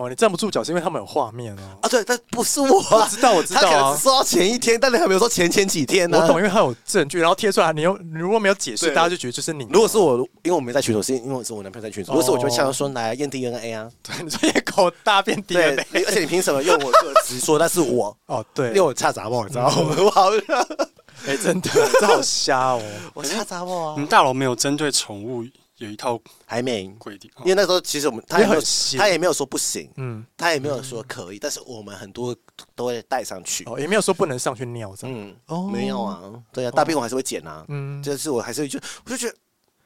[0.00, 1.62] 哦，你站不住脚是因为他们有画面哦。
[1.82, 3.62] 啊，对，但不是我，我知道，我知道啊。
[3.62, 6.18] 他可能说到前一天，但你还没有说前前几天呢。
[6.18, 9.66] 我懂，因为他有证据，然后贴出来，你又你如果没有解释，大家就觉得就是你。
[9.70, 12.12] 如果是我，因为我没在群组，是因为是我男朋友在群组。
[12.12, 13.90] 如果是我，就会像说来验 DNA 啊。
[14.02, 18.16] 对，你说野狗大便 DNA，而且你凭什么用我个词说那是我？
[18.26, 19.96] 哦，对，因为我差杂报，你知道吗？
[19.98, 20.30] 我好
[21.26, 21.68] 哎，真的，
[22.00, 22.82] 这好瞎哦！
[23.12, 23.92] 我瞎杂货啊。
[23.94, 25.44] 你们大楼没有针对宠物
[25.80, 27.30] 有一套还没规定？
[27.40, 28.62] 因为那时候其实我们他也没有，
[28.98, 32.36] 他也没有说不行，嗯，他也没有说可以，但是我们很多
[32.74, 33.64] 都会带上去。
[33.64, 36.20] 哦，也没有说不能上去尿，嗯，哦，没有啊，
[36.52, 39.36] 对啊，大便我还是会捡啊，嗯，就是我还是会就我就觉得。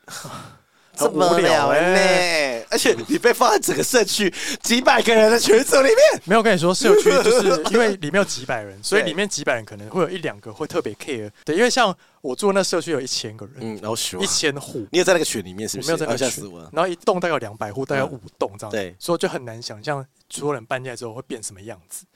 [0.96, 11.28] 这么无聊呢，而且你被放在整个社区几百个人的群组里面，没有跟你说社区就是 因为里面有几百人，所以里面几百人可能会有一两个会特别 care。
[11.44, 11.92] 对，因为像
[12.24, 15.88] 我住那社区有一千个人，嗯，然后一千户，你也在那个群里面是不是？
[15.88, 22.06] 没有在那个群，然后一栋大概有两百户，大概有五栋这样，对，所以就很难想象所有人搬进来之后会变什么样子。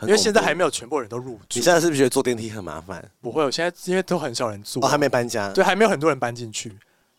[0.00, 1.58] 因为现在还没有全部人都入住。
[1.58, 3.06] 你现在是不是觉得坐电梯很麻烦？
[3.20, 6.74] 不会，我现在因为都很少人住，哦，还没搬家，对，还没有很多人搬进去。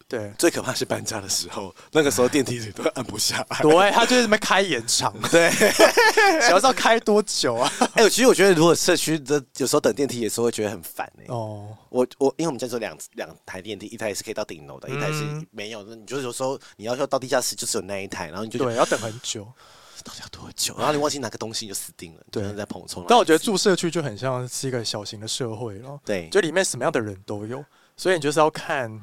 [0.07, 3.59] 对，最可怕是搬家的时候，那个时候电梯里都按不下来。
[3.61, 5.13] 对，他就是在开延长。
[5.31, 5.49] 对，
[6.41, 7.71] 想要知道开多久啊？
[7.95, 11.25] 哎，其实我觉得，如果社区的有时候等电梯，有时候会觉得很烦哎。
[11.29, 15.95] 哦，我我因为我们家只有两两台电梯，一台是可以到顶楼的，一台是没有的。
[15.95, 19.43] 你就是有时候你要说到地下室，就只有那一台，然后你就对要等很久，
[20.03, 20.75] 到底要多久？
[20.77, 22.21] 然后你忘记拿个东西你就死定了。
[22.31, 23.03] 对，在碰冲。
[23.07, 25.99] 但我觉得住社区就很像是一个小型的社会了。
[26.05, 27.63] 对，就里面什么样的人都有，
[27.97, 29.01] 所以你就是要看。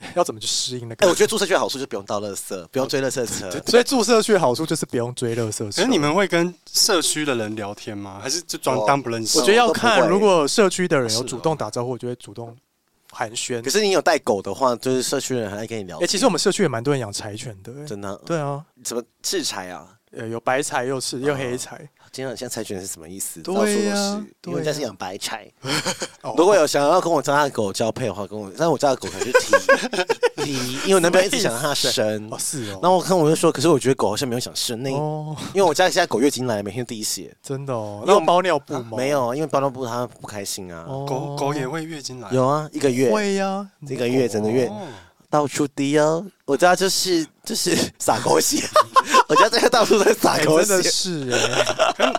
[0.14, 1.06] 要怎么去适应那个？
[1.06, 3.50] 哎，我觉得住社区的好处就是不用倒垃圾，不用追垃圾车。
[3.66, 5.66] 所以住社区的好处就是不用追垃圾车。
[5.66, 8.20] 可是你们会跟社区的人聊天吗？
[8.22, 9.38] 还是就装当不认识？
[9.38, 12.56] 我觉得要看，如果社区的人有主动打招呼，我就会主动
[13.10, 13.62] 寒暄。
[13.62, 15.98] 可是你有带狗的话，就是社区的人还爱跟你聊。
[15.98, 18.14] 哎，其实我们社区也蛮多人养柴犬的，真的。
[18.24, 19.86] 对啊，什么赤柴啊？
[20.12, 21.86] 呃，有白柴又赤又黑柴。
[22.12, 23.40] 今天像柴犬是什么意思？
[23.42, 23.76] 到处都是，
[24.46, 25.50] 因为家是养白柴。
[26.36, 32.28] 如果有想要跟我家的狗交配的话，跟我，但我家的狗可能是 T T，因为我男朋友一直想让它生。
[32.30, 32.80] 哦，是哦。
[32.82, 37.34] 然后我看我就说，可是我觉得狗好像没有想生那，因为我家现在狗月经来，每天滴血。
[37.42, 38.02] 真的哦？
[38.06, 38.96] 那包尿布吗？
[38.96, 40.84] 没有，因为包尿布它不开心啊。
[40.86, 42.28] 狗狗也会月经来？
[42.32, 43.12] 有啊，一个月。
[43.12, 44.70] 会呀，一个月整个月。
[45.30, 48.62] 到处滴哦，我家就是就是撒狗血，
[49.28, 52.12] 我家这个到处在撒狗血，真的是哎。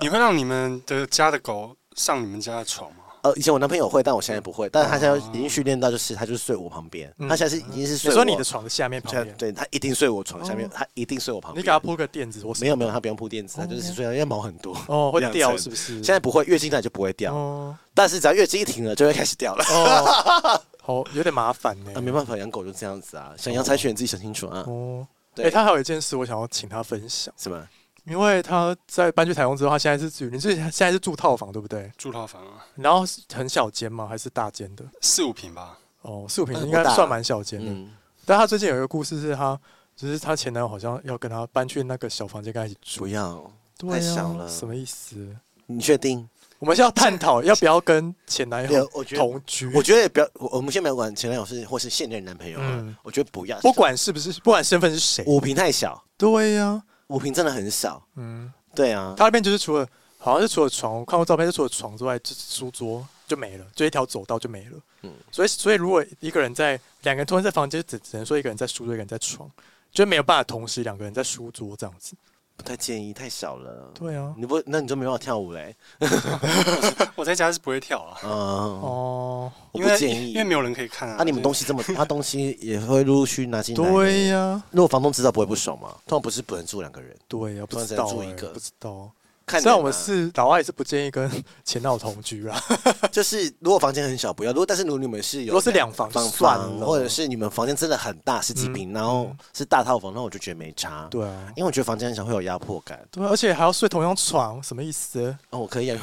[0.00, 2.98] 你会让你们的家的狗上你们家的床吗？
[3.22, 4.68] 呃，以前我男朋友会，但我现在不会。
[4.68, 7.12] 但是他现在已经训练到，就是他就是睡我旁边。
[7.28, 8.12] 他现在是已经是睡。
[8.12, 9.34] 说你的床的下面旁边？
[9.36, 11.60] 对，他一定睡我床下面，他一定睡我旁边。
[11.60, 15.94] 你给他铺个垫子，我没有没有，他不用铺垫子，他就是睡，因为毛很多哦，会掉是不是？
[15.94, 17.76] 现在不会，月经来就不会掉。
[17.94, 20.62] 但是只要月经一停了，就会开始掉了。
[20.86, 21.90] 好，有点麻烦呢。
[21.96, 23.34] 啊，没办法，养狗就这样子啊。
[23.36, 24.62] 想养柴犬，自己想清楚啊。
[24.68, 27.34] 哦，对，他还有一件事，我想要请他分享。
[27.36, 27.68] 什么？
[28.04, 31.90] 因为他在搬去台中之后，他现在是住，你是现在是住套房对不对？
[31.98, 32.64] 住套房啊。
[32.76, 34.06] 然后很小间吗？
[34.06, 34.84] 还是大间的？
[35.00, 35.76] 四五平吧。
[36.02, 37.90] 哦，四五平应该算蛮小间的。
[38.24, 39.58] 但他最近有一个故事，是他，
[39.96, 43.00] 就是他前男友好像要跟他搬去那个小房间跟他一起住。
[43.00, 43.50] 不要，
[43.90, 44.48] 太小了。
[44.48, 45.36] 什么意思？
[45.66, 46.28] 你确定？
[46.58, 49.66] 我们是要探讨要不要跟前男友同居？
[49.74, 50.28] 我觉得也不要。
[50.34, 52.58] 我们先不要管前男友是或是现任男朋友。
[52.60, 53.58] 嗯，我觉得不要。
[53.60, 56.02] 不管是不是，不管身份是谁，五平太小。
[56.16, 58.02] 对呀，五平真的很小。
[58.14, 59.14] 嗯，对啊。
[59.16, 59.86] 他那边就是除了
[60.18, 64.78] 好像是除了床，我看过照片，是除了床之外，就是书桌就没了，就一条走道就没了。
[65.02, 69.50] 嗯，所以所以如果一个人在两个人突然在房间，只只能说一个人在书桌，一个人在床，
[69.92, 72.14] 就没有办法同时两个人在书桌这样子。
[72.56, 73.90] 不太建议，太小了。
[73.94, 75.74] 对啊，你不，那你就没办法跳舞嘞。
[77.14, 78.18] 我在家是不会跳啊。
[78.24, 81.16] 嗯哦，我不建议，因为没有人可以看啊。
[81.18, 83.90] 那你们东西这么， 他东西也会陆陆续续拿进来。
[83.90, 85.88] 对呀，如果房东知道，不会不爽吗？
[86.06, 87.16] 通常不是不能住两个人。
[87.28, 89.10] 对呀，不能住一个，不知道。
[89.48, 91.30] 虽然我们是老外，也是不建议跟
[91.64, 92.60] 前男友同居啊。
[93.12, 101.06] 就是如果房间很小，不要；如果但是如果你们是有，如果是两房算了，或者是你们房间真的很大，十几平，然后是大套房，那我就觉得没差。
[101.10, 103.00] 对啊，因为我觉得房间很小会有压迫感。
[103.10, 105.34] 对，而且还要睡同样床，什么意思？
[105.50, 106.00] 哦，我可以啊，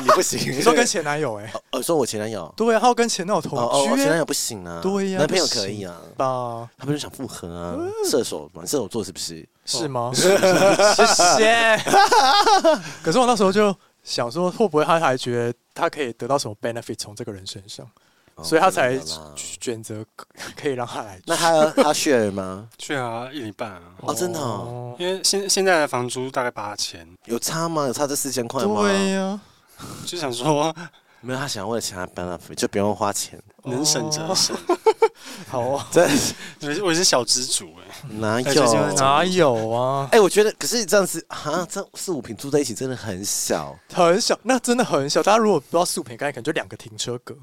[0.00, 0.38] 你不行。
[0.56, 1.36] 你说跟前男友？
[1.40, 2.52] 哎，哦，说我前男友。
[2.56, 3.96] 对啊，他要跟前男友同居。
[3.96, 4.80] 前男友不行啊。
[4.80, 6.00] 对呀，男朋友可以啊。
[6.16, 7.74] 吧，他不是想复合啊？
[8.08, 9.44] 射手嘛，射手座是不是？
[9.64, 10.10] 是吗？
[10.14, 11.76] 谢谢。
[13.02, 17.86] 可是我那时候就想说，会不会他还觉得他可以得到什么 benefit 从这个人身上，
[18.42, 19.00] 所以他才
[19.36, 20.04] 选择
[20.56, 21.20] 可以让他来。
[21.26, 23.80] 那他 他 share 吗？share 啊，一年半啊。
[24.00, 24.94] 哦，真的哦。
[24.98, 27.86] 因为现现在的房租大概八千，有差吗？
[27.86, 28.82] 有差这四千块吗？
[28.82, 29.40] 对呀。
[30.06, 30.74] 就想说，
[31.20, 34.56] 没有他想要为了其他 benefit，就不用花钱，能省则省。
[35.48, 36.08] 好，真
[36.74, 38.92] 是我是小资主哎，哪有？
[38.94, 40.08] 哪有啊？
[40.12, 45.22] 哎，我觉得，可是这样子啊，这四五平住在一起真的很小，很小，那真的很小。
[45.22, 47.34] 大家如果不知道四五平，刚才可能就两个停车格，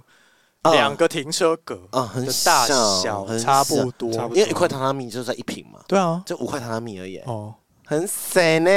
[0.71, 7.53] 两个停车格啊，很大小差不多，因为一块榻榻米就在一平嘛，对啊，就五块榻榻米而已，哦，
[7.85, 8.69] 很省呢。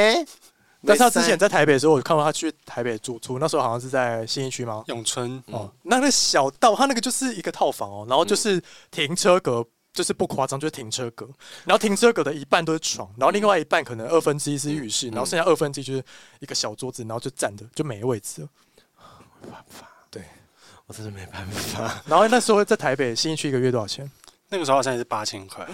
[0.86, 4.84] 但是他之前在台北的时候，我看到他去台北住住，那时候好像是在新一区吗？
[4.88, 11.28] 永春哦，那个小道，他那个就是一个套房哦，然后就是停车格，就是不夸张，就是停车格，
[11.64, 16.04] 然后停车格的一半都是床，然后另外一半可能二分之一是浴室，然后剩下二分之一就是
[16.40, 18.48] 一个小桌子，然后就站着，就没位置了。
[19.42, 20.22] 没办法，对，
[20.86, 22.02] 我真的没办法。
[22.06, 24.10] 然后那时候在台北新一区一个月多少钱？
[24.48, 25.66] 那个时候好像也是八千块，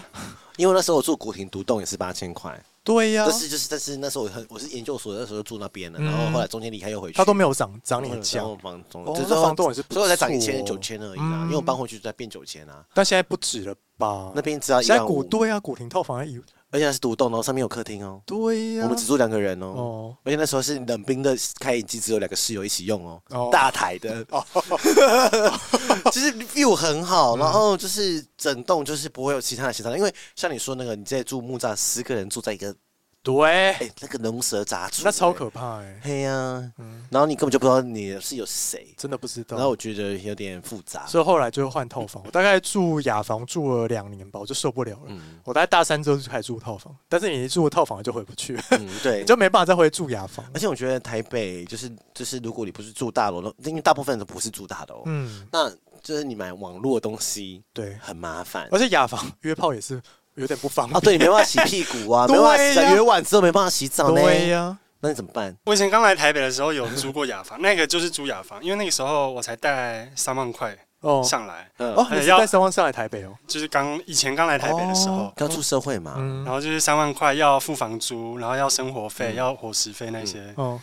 [0.56, 2.58] 因为那时候我住古亭独栋也是八千块。
[2.82, 14.32] 对呀、啊，但是就是但是那时候我很我是研究所那时候住那边的，嗯、然后后来中间离开又回去，他都没有涨涨你的价，房东，哦、这房东也是，所以我才涨一千九千而已啊，嗯、因为我搬回去就在变九千啊，但现在不止了吧？
[14.34, 16.40] 那边只要一现在古对啊，古亭套房还有。
[16.70, 18.22] 而且它是独栋哦，上面有客厅哦。
[18.24, 19.66] 对呀，我们只住两个人哦。
[19.66, 23.48] 哦而且那时候是冷冰的开饮机，只有两个室友一起用哦。
[23.50, 24.24] 大台的，
[26.12, 32.74] 就是 view 很好，然后就是整栋就是不会有其他的其他，因为像你说那个，你在住木栅，十个人住在一个。
[33.22, 36.00] 对，哎、欸，那个龙蛇杂处，那超可怕哎、欸。
[36.02, 39.59] 嘿呀、啊，嗯，然后你根本就不知道你是有谁，真的不知道。
[39.59, 42.22] 然后我觉得有点复杂，所以后来就换套房。
[42.24, 45.02] 我大概住雅房住了两年吧，我就受不了了。
[45.09, 50.42] 嗯，我大概大三之后就开始住套房，但是你一住套房就回不去，嗯，对， 你就没办法再回住雅房。
[50.54, 55.70] 而且我觉得台北就是就是，如果你不是住大楼，因为大部分人都不是住大楼，嗯，那
[56.02, 58.66] 就是你买网络的东西，对，很麻烦。
[58.72, 60.00] 而且雅房约炮也是。
[60.34, 60.96] 有点不方便。
[60.96, 64.20] 啊，对，你没办法洗屁股啊，没办法洗澡，约完之后没办法洗澡呢。
[64.20, 65.56] 对呀，那你怎么办？
[65.64, 71.22] 我以前刚来台北的时候有租过雅房， 那个就是租雅房，因为那个时候我才带三万块哦。
[71.22, 80.80] 上来，哦，你要带三万上来台北哦，就是刚以前刚来台北的时候，刚出社会嘛，然后就是三万块要付房租，然后要生活费，要伙食费那些，哦。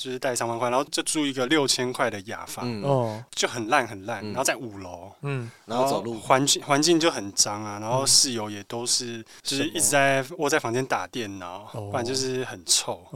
[0.00, 6.18] 就是带三万块，然后就住一个六千块的雅房，哦，就很烂很烂，然后在五楼，嗯，然后走路。
[6.18, 13.06] 环境环境就很脏啊，然后室友也都是就是一直在窝在房间打电脑，不然就是很臭，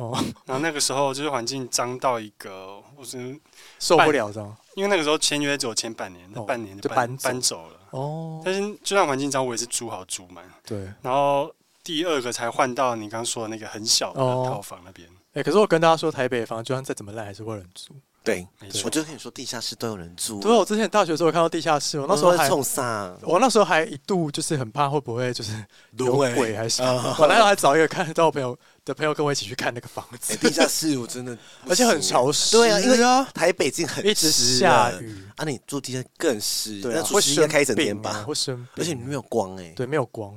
[0.44, 3.40] 然后那个时候就是环境脏到一个我真
[3.78, 4.30] 受不了，
[4.74, 11.50] 因为那个时候签约只有签半年，那半年就搬搬走了，哦，但是就算环境脏，我也是租好租满，对，然后
[11.84, 15.06] 第二个才换到你刚刚说的那个很小的套房那边。
[15.34, 17.94] 哎、欸，可是我跟大家说，台北房就算再怎么烂，还是会有人住。
[18.22, 18.82] 对，没错。
[18.86, 20.40] 我就跟你说，地下室都有人住。
[20.40, 25.52] 对，我之前大学的时候看到地下室，我那时候还冲上，我那时候还一度就是很怕会不会就是
[25.98, 27.16] 有鬼还是什么。
[27.20, 30.34] 我那时候还找一个看到我朋友的朋友跟我一起去看那个房子。
[30.38, 31.36] 地下室我真的，
[31.68, 32.56] 而且很潮湿。
[32.56, 38.22] 对啊，因为啊，台北近很一直下雨啊，你住地下更湿，那除湿应该开一整天吧？
[38.22, 40.32] 会生，而且你没有光哎，对，没有光。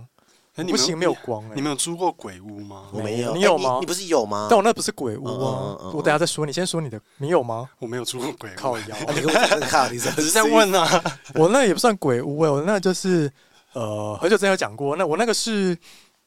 [0.66, 1.44] 不行，没有光。
[1.56, 2.88] 你没有租过鬼屋吗？
[2.92, 3.34] 我没有。
[3.36, 3.78] 你有吗？
[3.80, 4.48] 你不是有吗？
[4.50, 5.92] 但我那不是鬼屋啊。
[5.94, 7.00] 我等下再说，你先说你的。
[7.18, 7.70] 你有吗？
[7.80, 8.54] 我没有租过鬼屋。
[8.56, 8.98] 靠腰。
[9.14, 11.04] 你跟我靠，你 只是在问啊。
[11.36, 13.32] 我那也不算鬼屋哎，我那就是
[13.74, 14.96] 呃，很久之前有讲过。
[14.96, 15.78] 那我那个是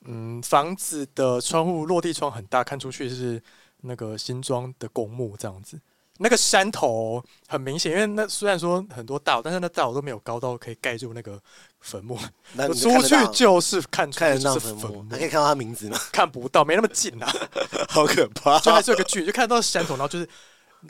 [0.06, 3.42] 嗯，房子的窗户落地窗很大，看出去是
[3.82, 5.78] 那个新庄的公墓这样子。
[6.22, 11.40] 那个山头很明显，因为那虽然说很多大，但是那大楼都没有高到可以盖住那个
[11.80, 12.18] 坟墓。
[12.54, 15.98] 那出去就是看出来是坟墓，还可以看到他名字吗？
[16.12, 17.32] 看不到，没那么近啊，
[17.88, 18.58] 好可怕！
[18.60, 20.28] 就还是有个距离，就看到山头，然后就是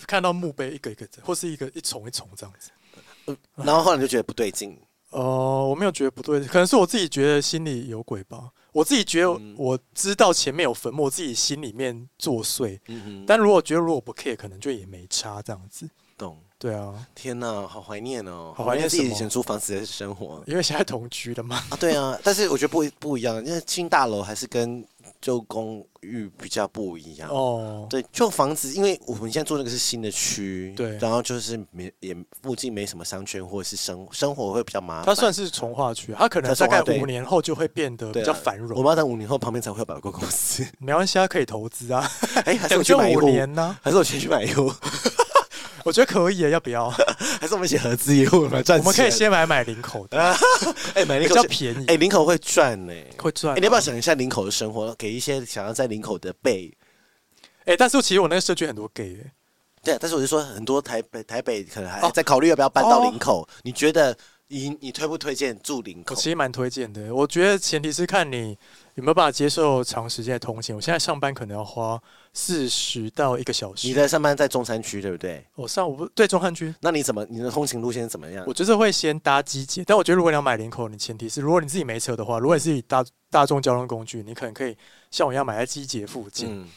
[0.06, 2.70] 看到墓碑一个一个，或是一个一重一重这样子。
[3.56, 4.76] 然后后来就觉得不对劲。
[5.10, 8.50] 哦、呃，我没有觉得不对，可能是我自己觉得心里有鬼吧。
[8.72, 12.78] 我自己觉得我知道前面有坟墓，我自己心里面作祟。
[12.86, 13.24] 嗯哼。
[13.26, 15.90] 但如果觉得如果不 care，可能就也没差这样子。
[16.16, 16.40] 懂。
[16.60, 16.94] 对啊。
[17.16, 20.40] 天哪，好怀念哦，好怀念自己以前租房子的生活。
[20.46, 21.56] 因为现在同居的嘛。
[21.70, 22.16] 啊，对啊。
[22.22, 24.84] 但是我觉得不不一样，因为新大楼还是跟。
[25.20, 35.04] 旧公寓比较不一样哦，对，旧房子，因为我们现在住那个是新的区，对，然后就是没也附近没什么商圈，或者是生生活会比较麻烦。
[35.04, 38.78] 它算是从化区，它可能大概五年后就会变得比较繁荣。
[38.78, 42.10] 我们要等五年后旁边才会有百货公司，没关系，它可以投资啊。
[42.46, 43.76] 哎，还是我去买五年呢？
[43.82, 44.72] 还是我先去买一户？
[45.84, 46.90] 我觉得可以，要不要？
[47.40, 48.80] 还是我们一起合资业务来赚钱？
[48.80, 50.18] 我们可以先买买林口的，
[50.94, 51.86] 哎，买林口比较便宜。
[51.86, 53.56] 哎，林口会赚呢，会赚。
[53.56, 54.94] 你要不要想一下林口的生活？
[54.94, 56.76] 给一些想要在林口的 gay。
[57.64, 59.32] 哎，但是其实我那个社区很多 gay 哎。
[59.82, 63.48] 对，但是我就说很多台北台北可能还在考虑要不要搬到林口。
[63.62, 64.14] 你觉得
[64.48, 66.14] 你你推不推荐住林口？
[66.14, 67.14] 我其实蛮推荐的。
[67.14, 68.56] 我觉得前提是看你
[68.96, 70.76] 有没有办法接受长时间的通勤。
[70.76, 71.98] 我现在上班可能要花。
[72.32, 73.88] 四十到一个小时。
[73.88, 75.44] 你在上班在中山区对不对？
[75.54, 76.74] 我上午不对中山区。
[76.80, 78.44] 那你怎么你的通勤路线怎么样？
[78.46, 84.76] 我就是会先搭机捷，但我觉得如果你要买林口，你前提是如果你自己没车的话，如果你自己大大众交通工具，你可能可以
[85.10, 86.48] 像我一样买在机捷附近。
[86.50, 86.68] 嗯、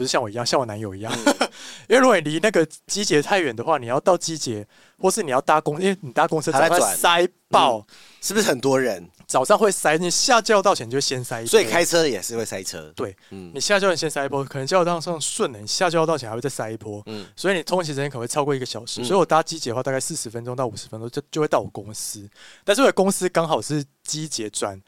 [0.00, 1.36] 不是像我一样，像我男友一样，嗯、
[1.90, 7.84] 因为如果你离那个机捷太远的话，你要到机捷，或是你要搭公，因为你搭公车早上塞爆、嗯，
[8.22, 9.06] 是不是很多人？
[9.26, 12.90] 早上会塞，你下交道前就先塞一波，所以开车也是会塞车。
[12.96, 19.02] 对，嗯，你下交道先塞一波，可能交道上顺了，你下交道前还会再塞一波，嗯，所以你通勤时间可能会超过一个小时。
[19.02, 22.26] 嗯、所以我搭机捷的话，大概四十分钟到五十分钟就就会到我公司，
[22.64, 24.80] 但是我公司刚好是机捷转。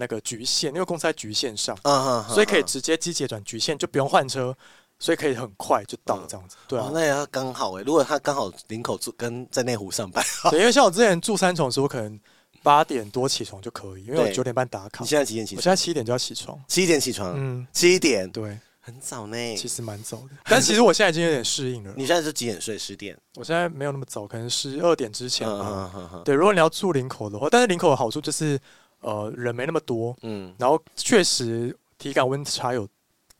[0.00, 4.56] 那个局限，因为公司在局限上，嗯、所以可以直接机捷转局限，就不用换车，
[4.98, 6.56] 所以可以很快就到这样子。
[6.58, 7.82] 嗯、对啊，哦、那也要刚好哎。
[7.82, 12.18] 如果他刚好林口住跟在内湖上班，对，因为像我之前住三重的时候，我可能
[12.62, 15.04] 八点多起床就可以，因为我九点半打卡。
[15.04, 15.58] 你现在几点起床？
[15.58, 16.58] 我现在七点就要起床。
[16.66, 19.36] 七点起床，嗯，七点，对，很早呢。
[19.56, 21.92] 其实蛮早的，但其实我现在已经有点适应了。
[21.96, 22.78] 你现在是几点睡？
[22.78, 23.16] 十点？
[23.36, 25.90] 我现在没有那么早，可能十二点之前吧。
[25.94, 28.58] 嗯嗯嗯、对，如果你要住林口的话，但是林口的好处就是。
[29.00, 32.86] 呃，人没那么多，嗯，然后确实体感温差有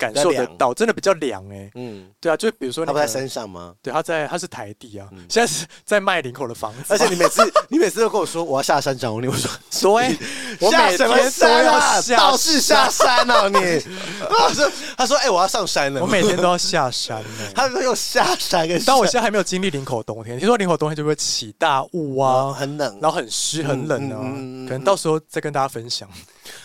[0.00, 3.74] 感受得到，真的比较凉哎、欸，嗯，对啊，就比如说你他不在山上吗？
[3.82, 10.16] 对，他在，他是台地啊，嗯、现在是在卖林口的房子，而且你每次 你每次都跟我说我要下山找你，我说所以
[10.58, 13.58] 我每天都要下道士下山啊，你，
[14.26, 17.22] 他说他说哎、欸，我要上山了，我每天都要下山
[17.54, 26.08] 他说又下山，但我现在还没有经历林口冬天，听说林口冬天就会起大雾啊、嗯，很冷，然后很湿很冷啊，嗯嗯、可能到时候再跟大家分享。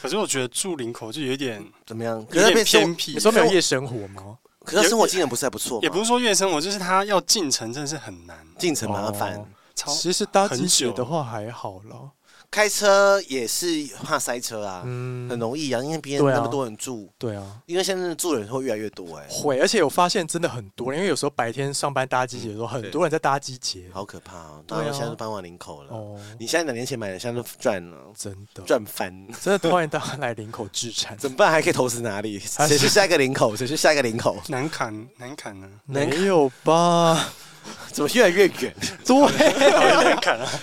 [0.02, 2.26] 可是我觉得住林口就有点怎么样？
[2.32, 3.14] 有点偏僻。
[3.14, 4.38] 你说没有夜生活吗？
[4.64, 5.80] 可是生活经验不是还不错吗？
[5.84, 9.36] 也不是说夜生活，就是他要进城真的是很难，进城麻烦。
[9.36, 12.12] 哦、超其实搭机捷的话还好了。
[12.56, 24.62] 开车也是怕塞车啊，嗯，很容易啊，因为别人那么多人住，对啊，因为现在住的人会越来越多哎，会，而且我发现真的很多，因为有时候白天上班搭机捷的时候，很多人在搭机捷，好可怕啊！
[24.66, 31.52] 对啊现在都搬往林口了，哦，你现在两年前买的，现在都赚了，真的赚翻，真的欢迎大家来林口置产，怎么办？
[31.52, 32.40] 还可以投资哪里？
[32.40, 33.54] 谁是下一个林口？
[33.54, 34.38] 谁是下一个林口？
[34.48, 35.68] 南崁，南崁呢？
[35.84, 37.34] 没有吧？
[37.92, 38.76] 怎么越来越远？
[39.06, 39.16] 对！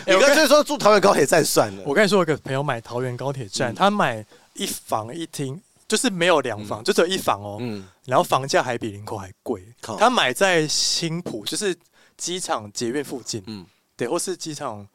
[0.14, 1.82] 你干脆说住桃园高铁站算了。
[1.84, 4.24] 我跟你说，我有个朋友买桃园高铁站，他买
[4.54, 7.58] 一房一厅，就是没有两房，就只有一房哦。
[7.60, 7.86] 嗯。
[8.06, 9.62] 然后房价还比林口还贵。
[9.98, 11.74] 他买在新浦，就是
[12.16, 13.42] 机场捷运附近。
[13.46, 13.64] 嗯。
[13.96, 14.86] 对，或是机场，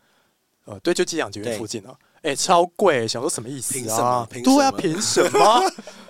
[0.66, 1.93] 呃，对，就机场捷运附近啊。
[2.24, 3.08] 哎，超贵！
[3.08, 4.28] 想说什么意思啊？
[4.32, 5.72] 对啊，凭什么？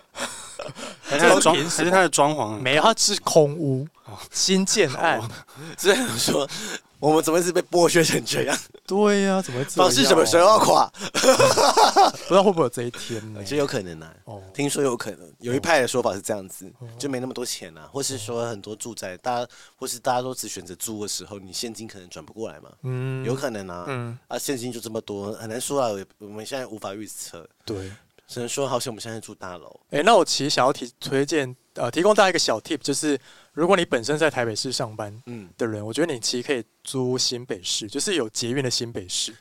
[1.01, 1.55] 还是装？
[1.55, 2.57] 还是他的装潢？
[2.59, 3.87] 没有，它是空屋。
[4.31, 5.21] 新建案，
[5.77, 6.47] 所以说，
[6.97, 8.57] 我们怎么一直被剥削成这样？
[8.87, 9.65] 对呀，怎么会？
[9.65, 10.89] 房市什么时候要垮？
[11.11, 13.43] 不知道会不会有这一天呢？
[13.43, 14.13] 其实有可能啊。
[14.23, 22.69] 哦，听说有可能，有一派的说法是这样子，就没那么多钱啊，或是说很多住宅，大家或是大家都只选择租的时候，你现金可能转不过来嘛。
[22.83, 23.83] 嗯，有可能啊。
[23.87, 25.89] 嗯，啊，现金就这么多，很难说啊。
[26.19, 27.47] 我们现在无法预测。
[27.65, 27.91] 对，
[28.27, 29.79] 只能说好像我们现在住大楼。
[29.89, 33.19] 哎，那我其实想要提推荐，呃，提供大家一个小 tip，就是。
[33.53, 39.33] 如果你本身在台北市上班，嗯，的人，嗯、我觉得你其实可以租新北市，就是有捷运的新北市，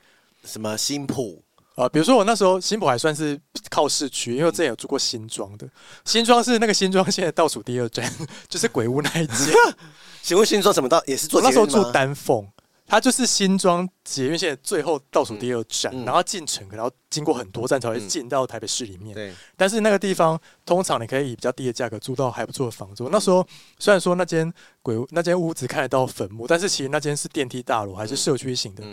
[0.43, 5.69] 什么新浦啊、呃，比如说我那时候新浦还算是靠市区，因为我之前有住过新庄的，
[6.07, 8.11] 新庄是那个新庄现在倒数第二站，
[8.49, 9.55] 就是鬼屋那一间。
[10.25, 11.05] 请问新庄怎么到？
[11.05, 12.51] 也是坐那时候住丹凤。
[12.87, 19.15] 它就是新庄捷运线最后倒数第二站，嗯嗯、然后进城可能要经过很多站才会进到台北市里面。
[19.15, 23.09] 对，但是那个地方通常你可以以比较低的价格租到还不错的房租。
[23.09, 23.47] 那时候
[23.79, 28.85] 虽然说那间鬼屋那间屋子看得到坟墓，但是其实那间是电梯大楼，还是社区型的，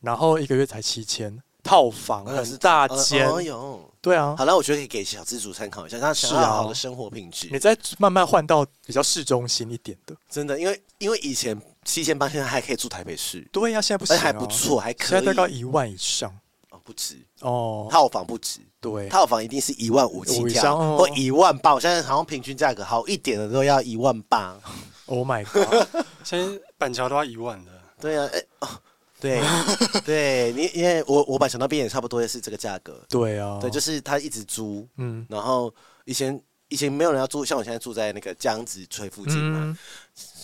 [0.00, 3.28] 然后一个月才七千，套房很大间。
[4.02, 10.16] 对啊，好了，我觉得可以给小资主参考一下，他想要好的生活品质，你再慢慢换到比较市中心一点的。
[10.30, 13.46] 真的，因为因为以前七千八，现在还可以住台北市。
[13.52, 15.08] 对呀，现在不行，还不错，还可以。
[15.08, 16.30] 现在大概一万以上
[16.70, 21.74] 哦，不止哦，套房不止，对，套房一定是一万五起跳或一万八。
[21.74, 24.58] 我现在好像平均价格好一点的都要一万八。
[25.06, 27.70] Oh my god，现在板桥都要一万的。
[28.00, 28.68] 对呀，哎哦。
[29.20, 29.38] 对，
[30.02, 33.04] 对你，因为我我板桥那边也差不多也是这个价格。
[33.06, 35.70] 对啊，对，就是他一直租，嗯，然后
[36.06, 39.76] 以前以前没有人要住，像我现在住在那个江子翠附近嘛，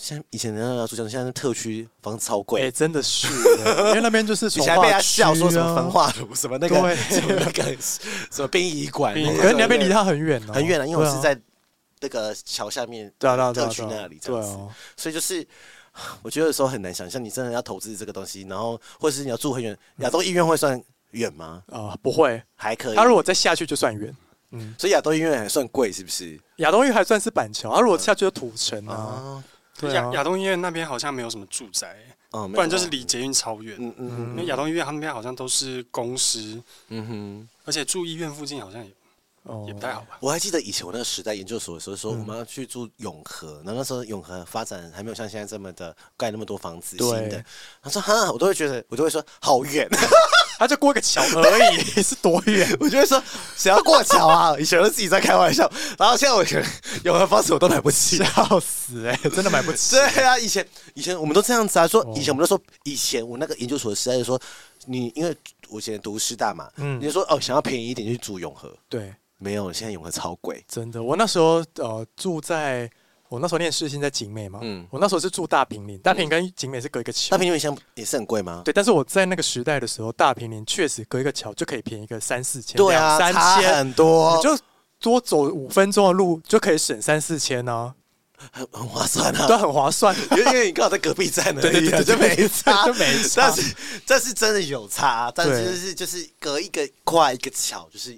[0.06, 3.26] 像以前人要住江子，现在特区房子超贵，哎，真的是，
[3.90, 11.36] 因为那边就是以前被他笑说什么焚化炉，什么那个什么那个什么殡仪馆，可是你那边离他很远，很远啊，因为我是在
[12.00, 14.56] 那个桥下面，对啊，特区那里这样子，
[14.96, 15.44] 所以就是。
[16.20, 20.78] 我觉得有时候很难想象，你真的要投资这个东西，然后或者是你要住很远，亚东医院会算
[21.12, 21.62] 远吗？
[21.68, 22.94] 啊、呃，不会，还可以。
[22.94, 24.14] 他如果再下去就算远，
[24.50, 26.38] 嗯，所以亚东医院还算贵，是不是？
[26.56, 29.42] 亚东医院还算是板桥，他如果下去就土城啊。
[29.82, 31.96] 亚亚东医院那边好像没有什么住宅，
[32.32, 33.76] 嗯，不然就是离捷运超远。
[33.78, 38.90] 嗯嗯，因为亚东医院他们那边好像都是公司，嗯哼，而且住医院附近好像也。
[39.64, 40.18] 也不太好吧。
[40.18, 47.44] 我还记得以前我那个时代研究所的时候，说我们要去住永和，然后那时候永和发展还没有像现在这么的盖那么多房子新的。
[47.80, 49.88] 他说哈，我都会觉得，我都会说好远。
[50.58, 52.68] 他就过个桥而已，是多远？
[52.80, 53.22] 我就会说
[53.56, 54.56] 谁要过桥啊？
[54.58, 56.66] 以前都自己在开玩笑，然后现在我觉得
[57.04, 59.96] 永和房子我都买不起，笑死哎、欸，真的买不起。
[59.96, 64.40] 对啊，以前以前我们都这样子啊，说以前我们都说，以前我那个研究所的时代就说，
[64.86, 65.36] 你因为
[65.68, 71.02] 我以前读师大嘛，嗯，你就说哦，想要便宜一点就去住永和，对，没有，现在永和超贵，真的。
[71.02, 72.90] 我那时候呃住在。
[73.28, 77.36] 我那时候念世新在景美嘛，嗯，我那时候是住大平林，大平林跟景美是隔一个桥。
[77.36, 78.62] 大平林像也是很贵吗？
[78.64, 84.58] 对，但是我在那个时代的时候，大平林确实隔一个桥就可以便宜个三四千，对啊，三千很多，你就
[85.00, 87.92] 多走五分钟的路就可以省三四千呢，
[88.52, 93.74] 很很划算啊，都很划算，因为因为你刚好在隔壁站而已，对对对，就没差， 就没差，但是
[94.06, 98.16] 这是真的有差，但是就是就是隔一个跨一个桥就是。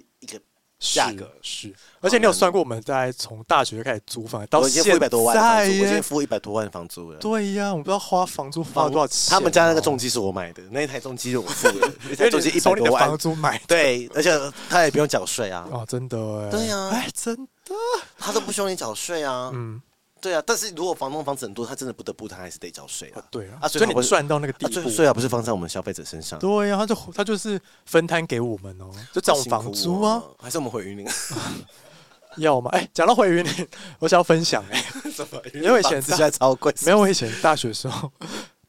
[0.79, 7.19] 价格是，而且你有算过，我们在从大学开始租房到现在，我已经付一百多万房租，我已经付一百多万房租了。
[7.19, 9.29] 对呀，我不知道花房租花了多少钱。
[9.29, 13.61] 他们家那个重机是我买的，那一台重机是我付的， 一台重机一百多万房租买。
[13.67, 14.31] 对，而且
[14.69, 15.67] 他也不用缴税啊。
[15.69, 16.49] 哦，真的哎。
[16.49, 17.75] 对呀，哎，真的，
[18.17, 19.51] 他都不需要你缴税啊。
[19.53, 19.81] 嗯。
[20.21, 23.23] 对啊，但是如果房东房子很多，他真的不得不，他还是得缴税啊。
[23.31, 26.37] 对啊，所以你赚到那个地步，税啊不是放在我们消费者身上。
[26.39, 30.21] 对啊，他就他就是分摊给我们哦， 就涨房租啊。
[30.39, 31.07] 还是我们回云林？
[32.37, 32.69] 要吗？
[32.71, 33.67] 哎，讲到回云林，
[33.97, 34.85] 我想要分享哎，
[35.53, 38.11] 因为以前现在超贵，没有我以前大学时候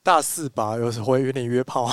[0.03, 1.85] 大四吧，有时回云林约炮。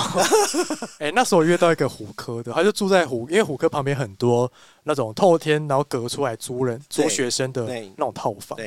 [0.98, 4.50] 哎，那时候约到一个虎科的，他就住在虎，因为虎科旁边很多
[4.84, 8.58] 那种透天，然后隔出来租人租学生的那种套房。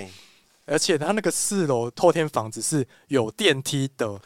[0.71, 4.17] 而且他那个四楼透天房子是有电梯的，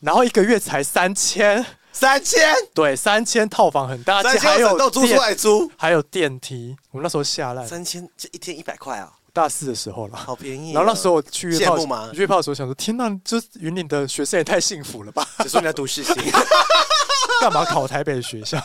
[0.00, 6.76] 然后一个月才三千，三千，对，三千套房很大，而且还有都租出来租，还有电梯。
[6.90, 9.12] 我们那时候下来三千，这一天一百块啊！
[9.32, 10.72] 大四的时候了，好便宜。
[10.72, 15.24] 然后那时候我去约炮嘛，约炮的时候想说，天哪，这云岭的学生也太幸福了吧！
[15.38, 16.14] 只说你在读世新，
[17.40, 18.60] 干嘛考台北的学校？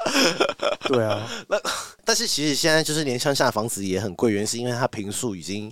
[0.88, 1.60] 对啊，那
[2.06, 5.70] 但是其实现在就是连乡下的房子也很贵，原因是因为它平数已经。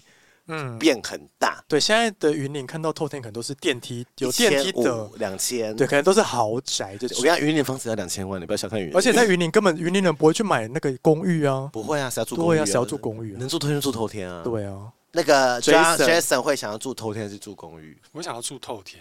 [0.53, 1.63] 嗯，变很大。
[1.69, 6.97] 对，现在的云林看到透天可能都是电梯，有电梯的两千，对，可能都是豪宅。
[6.97, 8.97] 就我跟你讲，云林房子要两千万，你不要小看云林。
[8.97, 12.59] 而且在云林根本云林人不会去买那个公寓啊，不会啊，谁要住公寓？
[12.59, 13.37] 对啊，谁要住公寓？
[13.39, 14.43] 能住透天就住透天啊。
[14.43, 17.97] 对啊，那个 Jason Jason 会想要住透天还是住公寓？
[18.11, 19.01] 我想要住透天。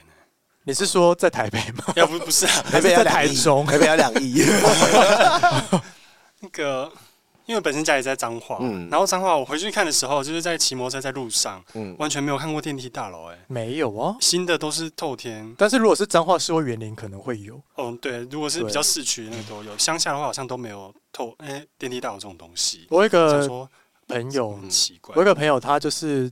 [0.64, 1.94] 你是说在台北吗？
[1.96, 4.44] 要不不是，啊台北要台中，台北要两亿。
[6.42, 6.92] 那个。
[7.50, 22.86] 因为本身家里在彰化，嗯，然后彰化我回去看的时候，就是在骑摩托车在路上，嗯，完全没有看过电梯大楼，哎，没有啊，新的都是透天，但是如果是彰化市或园林可能会有，嗯，对，如果是比较市区的那个都有，乡下的话好像都没有透，哎，电梯大楼这种东西。
[22.92, 23.68] 我有一个
[24.08, 26.32] 朋友很奇怪，我有一个朋友他就是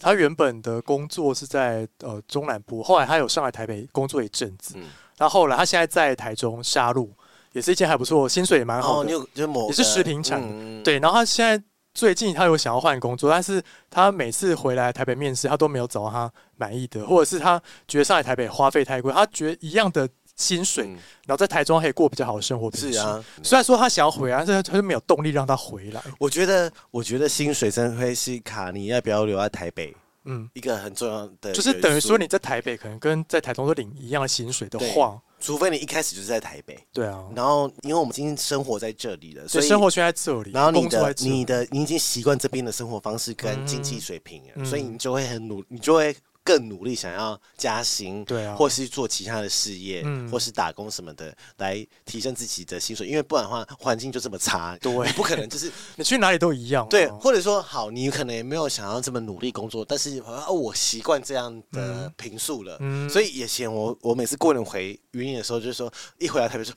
[0.00, 4.84] 他原本的工作是在呃中南部，后来他有上来台北工作一阵子，嗯，
[5.18, 7.12] 然后后来他现在在台中沙鹿。
[7.52, 9.12] 也是一件还不错，薪水也蛮好的。
[9.14, 10.98] 哦、也是食品产的，嗯、对。
[10.98, 11.62] 然后他现在
[11.94, 20.96] 最近他有想要换工作，但是他每次回来台北面试，他都没有找到他满意的，或者是他觉得上海台北花费太贵，他觉得一样的薪水，嗯、
[21.26, 22.70] 然后在台中可以过比较好的生活。
[22.74, 26.02] 是啊，虽然说他想要回来，但是他就没有动力让他回来。
[26.18, 29.94] 我觉得，我觉得薪水真会是卡你要不要留在台北。
[30.24, 35.20] 嗯，一个很重要的就是等于说你在台北可能跟在台中都领一样的薪水的话。
[35.42, 46.14] 除非你一开始就是在台北，对啊，然后因为我们今天生活在这里了，所以生活圈在这里，然后你的你的你已经习惯这边的生活方式跟经济水平，所以你就会很努，你就会
[46.44, 62.78] 更努力想要加薪，对啊，或是做其他的事业，或是打工什么的来提升自己的薪水，因为不然的话环境就这么差，对，你不可能就是 你去哪里都一样，对，或者说好，你可能也没有想要这么努力工作，但是哦，我习惯这样的平素了，
[63.08, 64.98] 所以也嫌我我每次过年回。
[65.12, 66.74] 云林的时候，就是说一回来台北说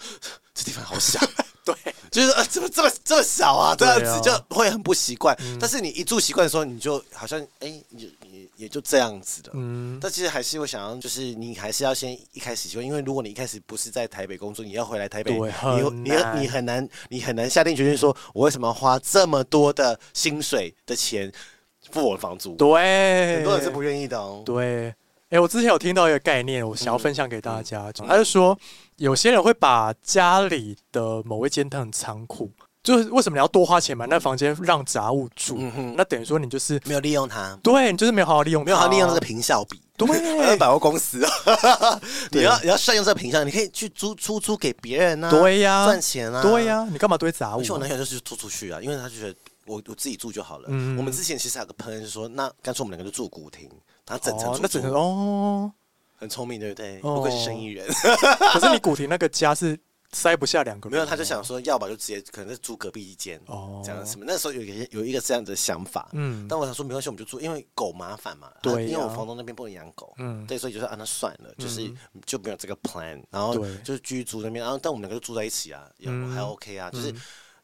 [0.53, 1.17] 这地方好小，
[1.63, 1.73] 对，
[2.11, 3.73] 就是呃怎么这么这么小啊？
[3.73, 5.33] 这样子就会很不习惯。
[5.39, 8.24] 嗯、但是你一住习惯的时候，你就好像哎，也也
[8.55, 9.51] 也就这样子的。
[9.53, 15.51] 嗯，但其实还是会想要，就是你还是要先一开始习惯，因为如果你一开始不是在台北工作，你要回来台北，对
[15.91, 21.31] 你你你很难你很难下定决心说，我为什么要花这么多的薪水的钱
[21.91, 22.55] 付我的房租？
[22.55, 24.43] 对，很多人是不愿意的哦。
[24.45, 24.93] 对。
[25.29, 27.91] 哎，我之前有听到一个概念，我想要分享给大家。
[27.91, 28.57] 他就说，
[28.97, 32.51] 有些人会把家里的某一间当仓库，
[32.85, 35.57] 就是为什么你要多花钱买那房间让杂物住？
[35.57, 39.81] 嗯、那等于说你就是没有利用它，对，你就是没有好好利用，没有好好利用这个坪效比。
[39.97, 40.07] 对，
[40.57, 41.25] 百货公司，
[42.31, 47.61] 你要你要善用这个坪效，你可以去租出租给别人啊，对呀，赚钱啊，对呀，你干嘛堆杂物？
[47.61, 50.65] 而且我男朋友就是租出去啊，因为他就觉得我我自己住就好了。
[50.67, 53.67] 嗯，我们之前其实还有个朋友就说，那干脆我们两个就住古亭，
[54.05, 55.71] 他整层那整层哦，
[56.17, 56.99] 很聪明对不对？
[56.99, 57.87] 不愧是生意人。
[58.53, 59.79] 可是你古亭那个家是。
[60.15, 64.23] 塞不下两个人，没有，他就想说，要么就直接可能是租隔壁一间，哦，这样什么？
[64.25, 64.61] 那时候有
[64.91, 71.91] 有一个这样的想法，嗯，但我想说没关系，我们就住，因为狗麻烦嘛，对，因为我房东那边不能养狗，嗯，对，所以就说啊，那算了，就是
[72.25, 73.53] 就没有这个 plan，然后
[73.83, 77.13] 就是居住那边，然后但我们两个就住在一起啊，也还 OK 啊，就是。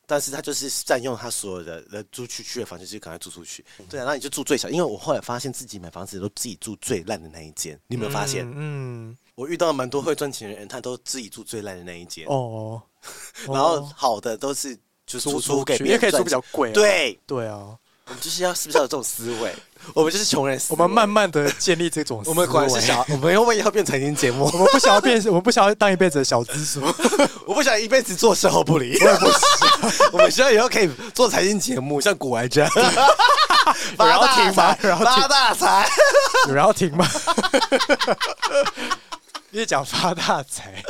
[0.08, 3.64] 但是他就是占用他所有的呃租出去的房间，就赶快租出去。
[3.89, 4.68] 对啊，那你就住最小。
[4.68, 8.45] 因为我后来发现自己买房子都自己住最烂的那一间，你有没有发现？
[8.54, 12.28] 嗯，我遇到蛮多会赚钱的人，他都自己住最烂的那一间。
[12.28, 12.80] 哦，
[13.50, 14.78] 然后好的都是
[15.08, 16.72] 就是租出给别人，也可以租比较贵。
[16.72, 17.76] 对对啊。
[18.08, 19.56] 我们就是要是不是要有这种思维？
[19.94, 22.36] 我们就是穷人，我们慢慢的建立这种思维。
[22.36, 24.50] 我们果然是小，我们会不会以后变财经节目？
[24.54, 26.82] 我们不想要变，我们不想要当一辈子的小资族。
[27.48, 28.98] 我不想一辈子做售后不理。
[29.00, 30.10] 我也不想。
[30.14, 32.70] 我们希望以后可以做财经节目，像股癌这样。
[33.96, 35.89] 发大财，发大财。
[36.48, 37.08] 有人要听吗？
[39.52, 40.84] 你讲发大财。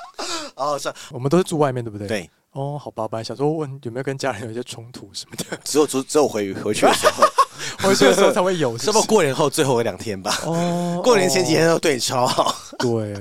[0.56, 0.92] 哦，是。
[1.10, 2.08] 我们都是住外面，对不对？
[2.08, 2.30] 对。
[2.52, 7.22] 哦，好吧，本来想说问有没有跟家人有一些冲突什么的，只有只只有回回去的时候，
[7.86, 10.34] 回去的时候才会有， 是不是过年后最后一两天吧？
[10.46, 13.14] 哦，过年前几天都对你超好，对。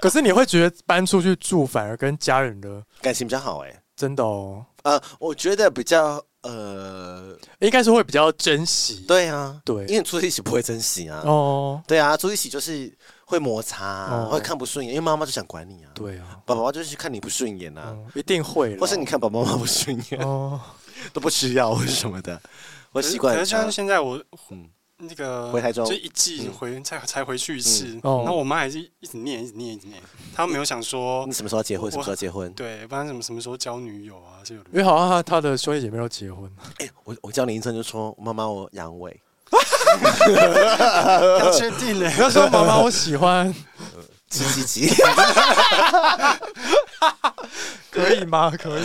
[0.00, 3.58] 可是你会觉得搬出去住反而跟家人的感情比较好？
[3.64, 4.64] 哎，真的哦。
[4.84, 9.04] 呃，我觉得比较呃，应该是会比较珍惜。
[9.08, 11.20] 对啊，对，因为住在一起不会珍惜啊。
[11.24, 12.96] 哦，对啊，住一起就是。
[13.28, 15.90] 会摩擦，会看不顺眼，因为妈妈就想管你啊。
[15.94, 18.74] 对啊，爸爸就是看你不顺眼啊，一定会。
[18.78, 20.58] 或是你看爸爸妈妈不顺眼，哦，
[21.12, 22.40] 都不吃药或者什么的。
[22.92, 23.34] 我习惯。
[23.34, 24.18] 可是像现在我，
[24.50, 24.66] 嗯，
[24.96, 30.02] 那个回台中，就一季回才才回去一次，然后我妈还是一直念，一直念，一直念。
[30.34, 32.50] 她没有想说 你什么时候结婚，什么时候结婚？
[32.54, 34.40] 对，不然什么什么时候交女友啊？
[34.42, 34.62] 这个。
[34.72, 36.50] 因为好像她的兄弟姐妹都结婚。
[36.78, 39.14] 哎，我我叫林医生就说妈妈我阳痿。
[41.40, 42.12] 要确定嘞？
[42.18, 43.54] 要说妈妈，我喜欢，
[44.30, 44.92] 叽叽叽，
[47.90, 48.52] 可以吗？
[48.58, 48.82] 可以。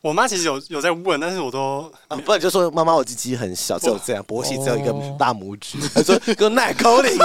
[0.00, 1.90] 我妈其实有有在问，但是我都
[2.26, 5.78] 不然就说妈妈，我鸡鸡很小，只有这样，勃起只有一个大拇指。
[5.94, 7.16] 她说跟奶口里。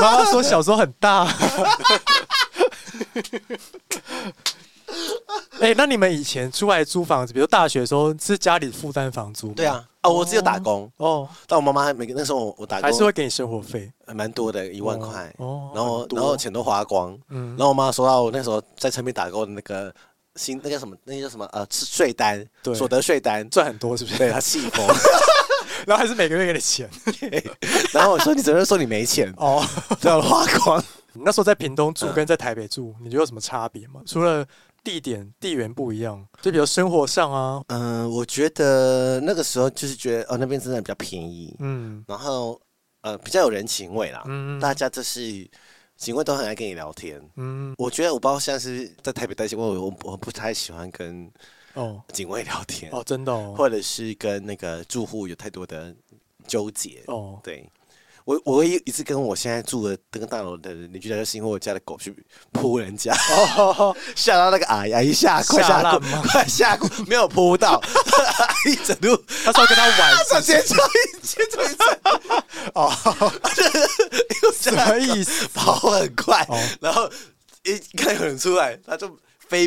[0.00, 1.26] 妈妈说小时候很大。
[5.60, 9.52] 哎，那你们以前出来租房子，比如大学的时候，是家里负担房租？
[9.52, 9.84] 对啊。
[10.02, 19.92] 哦，我只有打工哦，但我妈妈每个那时候我我打工还是会给你生活费，还蛮多的，一万块哦，然后然后钱都花光，嗯，然后我妈说到我那时候在成品打工的那个
[20.36, 20.96] 新，那叫什么？
[21.02, 21.44] 那叫什么？
[21.52, 22.46] 呃，税单，
[22.76, 24.16] 所得税单赚很多，是不是？
[24.16, 24.86] 对，他气疯，
[25.84, 26.88] 然后还是每个月给你钱，
[27.92, 29.62] 然后我说你怎么说你没钱哦？
[30.00, 30.82] 都要花光。
[31.14, 34.00] 你那时候在屏东住跟在台北住，你觉得有什么差别吗？
[34.06, 34.46] 除了
[34.84, 42.60] 地点地缘不一样，就比如生活上啊，嗯，我觉得那个时候就是觉得哦，那边真的比较便宜，嗯，然后
[43.02, 45.20] 呃比较有人情味啦，嗯，大家就是
[45.96, 51.30] 警卫都很爱跟你聊天，嗯，我觉得我不知道现在是在台北待过，我我我不太喜欢跟
[51.74, 52.02] 哦。
[52.12, 52.90] 警卫聊天。
[52.92, 55.94] 哦，真的，哦，或者是跟那个住户有太多的
[56.46, 57.02] 纠结。
[57.06, 57.68] 哦，对。
[58.28, 62.14] 我我唯一一次跟我现在住的这个大楼的邻居家，就是因为我家的狗去
[62.52, 63.16] 扑人家，
[64.14, 66.22] 吓到那个阿姨，阿姨吓快吓烂吗？
[66.30, 69.16] 快吓哭，没有扑到， 阿姨整路，
[69.46, 70.76] 他说跟他玩， 直接追，
[71.22, 71.64] 直接追，
[72.74, 72.92] 哦，
[74.54, 75.48] 什么意思？
[75.54, 76.46] 跑很快，
[76.82, 77.08] 然后
[77.64, 79.18] 一看有人出来，他就。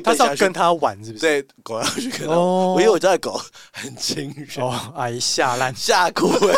[0.02, 1.22] 他是要跟他玩，是不是？
[1.22, 2.38] 对，狗要去跟他。
[2.38, 4.66] 我以为我家的狗很亲人。
[4.66, 6.54] 哦，阿姨吓烂，吓哭了，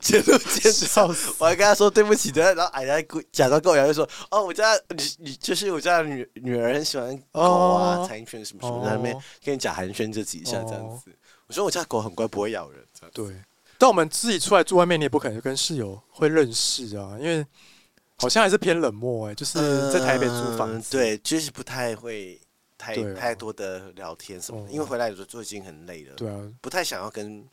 [0.00, 1.34] 见都见笑死。
[1.38, 3.02] 我还跟他说对不起的，然后阿姨还
[3.32, 11.10] 假装跟我聊，就说：“哦，我家你你就是我家的女女儿，很喜欢狗啊，陈奕迅什么什么，在那边跟你假寒暄这几下这样子。”
[11.48, 12.80] 我说：“我家狗很乖，不会咬人。”
[13.12, 13.34] 对。
[13.78, 17.44] 但我们自己出来住外面，你也不可能跟室友会认识啊，因为
[18.16, 22.38] 好像还是偏冷漠哎，就是在台北租房子，对，就是不太会。
[22.80, 27.46] 太太多的聊天什么的，因为回来的时候就已经很累了，对啊，不太想要跟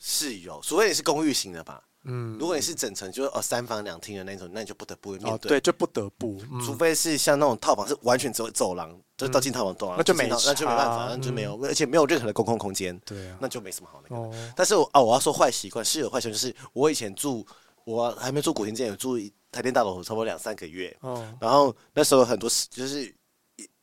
[0.00, 14.52] 室友，除非你是公寓型的吧，嗯，如果你是整层就是哦三房两厅的那种，那你就不得不面对，对，就不得不，除非是像那种套房是完全只有走廊，就到进套房走廊，那就没，那就没办法，那就没有，而且没有任何的公共空间，对啊，那就没什么好那个。
[14.56, 17.46] 但是我啊，我要说坏习惯，室友坏习惯就是我以前住，
[17.84, 19.16] 我还没住古亭之前有住
[19.52, 23.14] 台电大楼差不多两三个月，哦，然后那时候很多就是。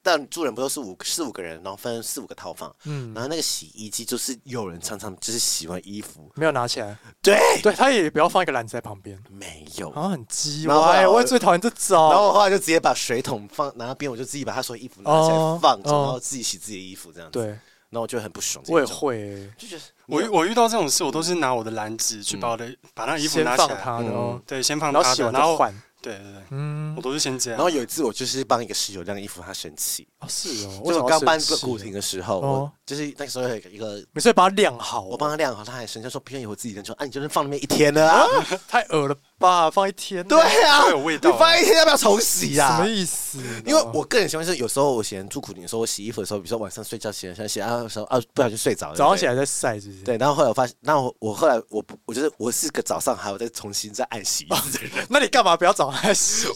[0.06, 6.32] 但住人不都是五四五个人，然后分四五个套房，嗯，然后那个洗衣机就是有人常常就是洗完衣服。
[6.36, 25.74] 没有拿起来，对，对，他也不要放一个篮子在旁边，没有，然后很鸡歪，我也最讨厌这种，然后我后来就直接把水桶放拿到边，我就自己把他所有衣服拿起来放着，然后自己洗自己的衣服这样子，对，然后我就很不爽，我也会，就觉得我我遇到这种事，我都是拿我的篮子去把我的把那衣服拿起来，嗯，对，先放他的，然后换。
[26.06, 27.58] 对对对，嗯，我都是先这样。
[27.58, 30.08] 然后有一次，我就是帮一个室友晾衣服，他生气。
[30.20, 30.82] 哦，是哦。
[30.86, 38.28] 就是我刚搬这个古亭的时候，我就是那个时候有一个，每次把它晾好，我帮他晾好，他还生气说不愿意我自己扔，说啊，你就是放那边一天了啊，
[38.70, 40.26] 太恶了吧，放一天。
[40.28, 41.30] 对啊，有味道。
[41.30, 42.78] 你放一天要不要重洗呀？
[42.78, 43.40] 什么意思？
[43.66, 50.04] 因为我个人习惯是有时候我嫌住古亭的时候，我洗衣服的时候，比如说晚上睡觉洗想洗啊的时候啊，不小心睡着了，早上起来再晒，是不是？
[50.04, 50.18] 对。
[50.18, 55.06] 然后后来我发现，那我我后来我我觉得我是个早上还要再重新再按洗衣服的人。
[55.10, 56.48] 那你干嘛不要早上洗？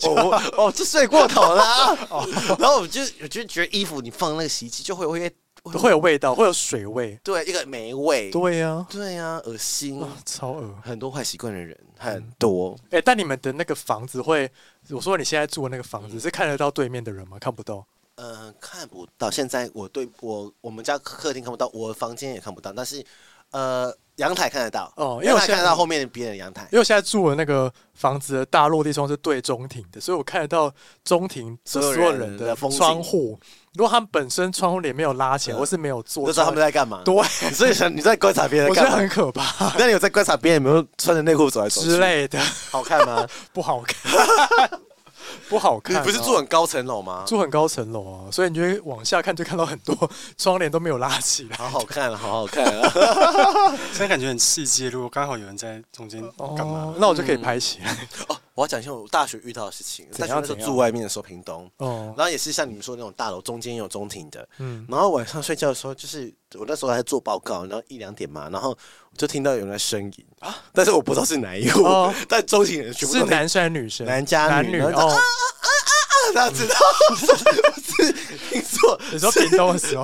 [0.57, 1.97] 哦，就睡过头了。
[2.57, 5.31] 然后我就我就觉得衣服你放那个洗衣机就会会
[5.77, 8.31] 会有味道，会有水味，对，一个霉味。
[8.31, 10.75] 对呀，对呀，恶心，超恶。
[10.83, 12.75] 很多坏习惯的人很多。
[12.91, 14.49] 哎，但你们的那个房子会，
[14.89, 17.37] 我说你现在住的那个房子是看得到对面的人吗？
[17.39, 17.85] 看不到。
[18.15, 19.31] 嗯，看不到。
[19.31, 23.05] 现在我对我我们家客厅看不到，我房间也看不到，但是
[23.51, 23.93] 呃。
[24.19, 26.63] 阳台看得到哦，因为我看得到后面别人的阳台。
[26.63, 30.69] 因为我现在住的那个房子的大落地窗是对中庭的，所以我看得到
[31.05, 33.39] 中庭所有人的窗户。
[33.75, 37.01] 如果他们本身窗户帘没有拉起来，或是没有做，就知道他们在干嘛。
[37.05, 37.23] 对，
[37.53, 39.73] 所以想你在观察别人，我觉得很可怕。
[39.77, 42.37] 那你有在观察别人有没有穿着内裤走来走去之类的？
[42.69, 43.25] 好看吗？
[43.53, 44.69] 不好看。
[45.49, 47.23] 不好看，不是住很高层楼吗？
[47.25, 49.95] 住很高层楼啊，所以你就会往下看，就看到很多
[50.37, 51.57] 窗帘都没有拉起来。
[51.57, 52.91] 好好看，好好看啊！
[53.91, 54.87] 现在感觉很刺激。
[54.87, 56.21] 如果刚好有人在中间
[56.55, 57.97] 干嘛，那我就可以拍起来。
[58.27, 60.05] 哦，我要讲一下我大学遇到的事情。
[60.17, 68.77] 大学那时候住外面的时候，屏东，哦，然后也是像你们说那种大楼中间有中庭的，嗯，然后晚上睡觉的时候，就是我那时候还在做报告，然后一两点嘛，然后
[69.15, 71.85] 就听到有人在呻吟啊，但是我不知道是哪一户，
[72.27, 74.05] 但中庭人全部是男生还是女生？
[74.05, 75.17] 男加女哦。
[76.33, 76.75] 他知道，
[77.15, 78.11] 是
[78.49, 78.99] 听说。
[79.11, 80.03] 你说屏东的时候，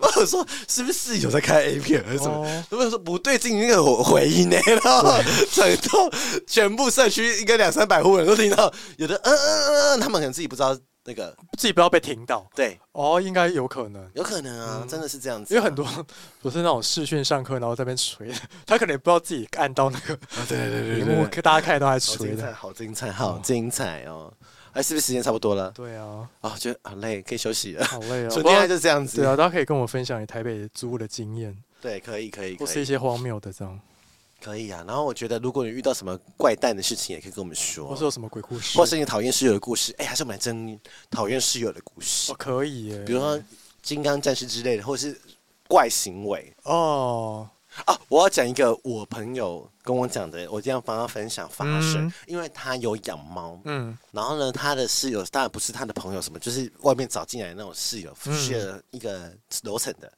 [0.00, 2.64] 我说是不是室友在开 A 片还是什么？
[2.70, 4.56] 如果说不对劲，那个回音呢？
[4.66, 5.18] 然后
[5.52, 6.10] 整栋
[6.46, 12.46] 全部社区应该两三百户人都听到，有的嗯嗯嗯，他们可能自己不知道那个，自己不要被听到。
[12.54, 15.54] 对，哦，应该有可能，有可能啊，真的是这样子。
[15.54, 15.86] 因为很多
[16.40, 18.30] 不是那种视讯上课，然后在那边吹，
[18.66, 20.16] 他可能也不知道自己按到那个，
[20.48, 24.32] 对对对对，大家看到还吹的，好精彩，好精彩哦。
[24.74, 25.70] 哎，是不是时间差不多了？
[25.70, 27.84] 对啊，啊，觉得好累，可以休息了。
[27.84, 29.18] 好累啊，纯恋爱就这样子。
[29.18, 31.56] 对啊，大家可以跟我分享你台北租屋的经验。
[31.80, 33.80] 对，可以，可以，或是一些荒谬的这样。
[34.42, 37.88] 可以啊，然后我觉得，如果你遇到什么怪诞的事情，也可以跟我们说。
[37.88, 39.94] 或是有什么鬼故事，或是你讨厌室友的故事。
[39.96, 42.32] 哎，还是我们来争讨厌室友的故事。
[42.32, 43.04] 哦，可以耶。
[43.06, 43.40] 比如说
[43.80, 45.18] 金刚战士之类的，或是
[45.68, 46.52] 怪行为。
[46.64, 47.48] 哦。
[47.86, 47.98] 啊！
[48.08, 60.10] 我要讲一个我朋友跟我讲的，我这样帮他分享发生，嗯、因为他有养猫，嗯，然后呢，他的室友当然不是他的朋友，什么就是外面找进来的那种室友，是、嗯、一个楼层的，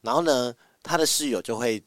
[0.00, 1.82] 然后呢，他的室友就会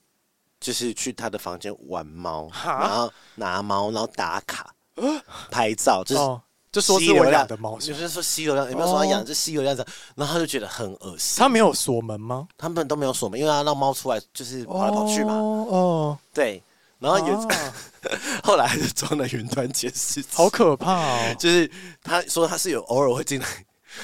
[0.60, 2.80] 就是去他的房间玩猫，哈？
[2.80, 5.04] 然后拿猫，然后打卡，呃、
[5.50, 6.42] 拍照，就是。
[6.74, 9.94] 哦就说是我养的猫，有些说吸流量，有没有说他养只吸流量这样？
[10.16, 11.40] 然后他就觉得很恶心。
[11.40, 12.48] 他没有锁门吗？
[12.58, 15.34] 他们都没有锁门，因为他让猫出来就是跑来跑去嘛。
[15.36, 16.62] 哦，对。
[16.98, 17.48] 然后有
[18.44, 21.36] 后来就装了云端监视器，好可怕哦！
[21.38, 21.70] 就是
[22.02, 23.48] 他说他是有偶尔会进来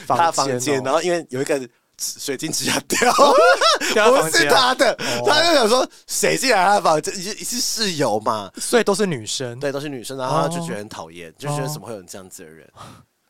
[0.06, 1.68] 他房间，然后因为有一个。
[2.00, 3.14] 水晶指甲掉，
[4.12, 12.68] 不是他的，他就想说谁进来他的房间，一是室友嘛，所以都是女生，对，都是女生，然后他就觉得很讨厌，就觉得怎么会有这样子的人？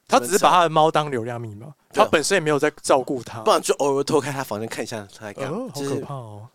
[0.07, 6.47] 他只是把他的猫当流量密码，他本身也没有在照顾他，不然就偶尔偷开他房间看一下他在干嘛，好可怕哦！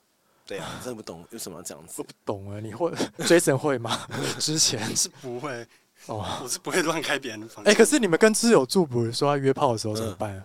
[0.47, 2.61] 对啊，真的不懂为什么要这样子，不懂啊？
[2.61, 2.91] 你会
[3.21, 4.07] Jason 会吗？
[4.39, 4.95] 之前？
[4.97, 5.67] 是不会。
[6.07, 7.73] 哦，我是不会乱开别人的房间。
[7.73, 10.45] 哎，可是你们跟室友住，比如说他约炮的时候怎么办？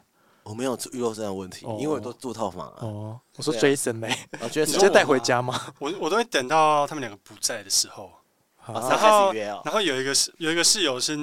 [0.50, 2.78] 我没有遇到这样的问题，因为我都住套房啊。
[2.80, 4.10] 哦，我说 Jason 没，
[4.52, 5.62] 直接带回家吗？
[5.78, 8.12] 我我都会等到他们两个不在的时候，
[8.66, 11.16] 然后然后有一个室有一个室友是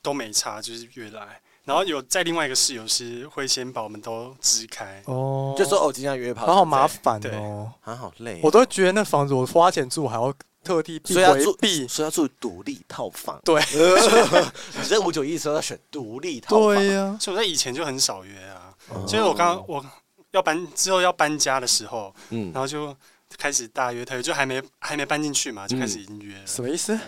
[0.00, 5.02] 都没差，就是约来，然后有在另外一个室友是会先把我们都支开。
[5.06, 8.38] 哦，就说哦，今天约炮，好好麻烦哦，还好累。
[8.44, 10.32] 我都觉得那房子我花钱住还要
[10.64, 13.40] 特地避回避，说要住独立套房。
[13.44, 13.60] 对，
[14.80, 16.74] 你这五九一说要选独立套房。
[16.74, 18.72] 对呀，所以我在以前就很少约啊。
[19.06, 19.84] 所以我刚刚我
[20.32, 22.94] 要搬之后要搬家的时候，嗯，然后就
[23.38, 26.46] 开始大约特约，就还没还没搬进去嘛，就开始已经约了。
[26.46, 26.98] 什么意思？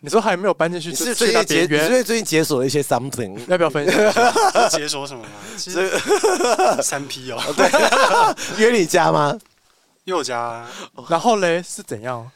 [0.00, 4.70] 你说还没有搬进去，是最近解，你是最近解锁了一些 something，要不要分享？
[4.70, 5.30] 解锁什么吗？
[5.58, 5.90] 其实
[6.82, 7.68] 三 P 哦，对，
[8.56, 9.36] 约你家吗？
[10.04, 10.66] 约我家。
[11.10, 12.30] 然后嘞是怎样？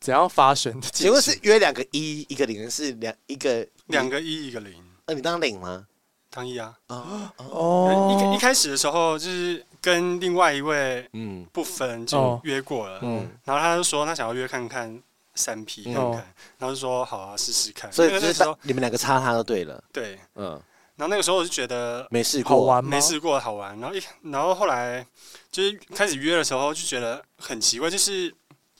[0.00, 0.88] 怎样发生的？
[0.92, 4.74] 请问是约两个一，一个零，是两一个两个一，一个零？
[5.06, 5.86] 呃你当零吗？
[6.30, 6.74] 当一啊。
[6.88, 8.32] 哦。
[8.32, 9.64] 一一开始的时候就是。
[9.80, 11.46] 跟另外一位嗯。
[11.52, 15.00] 不分就约过了，嗯，然后他就说他想要约看看
[15.36, 20.60] 三 P 看看，然后就说好啊试试看，所以那时候你们两个插他就对了，对，嗯，
[20.96, 22.50] 然后那个时候我就觉得没试过。
[22.50, 25.06] 好玩没试过好玩，然后一然后后来
[25.52, 28.34] 就是开始约的时候就觉得很奇怪，就是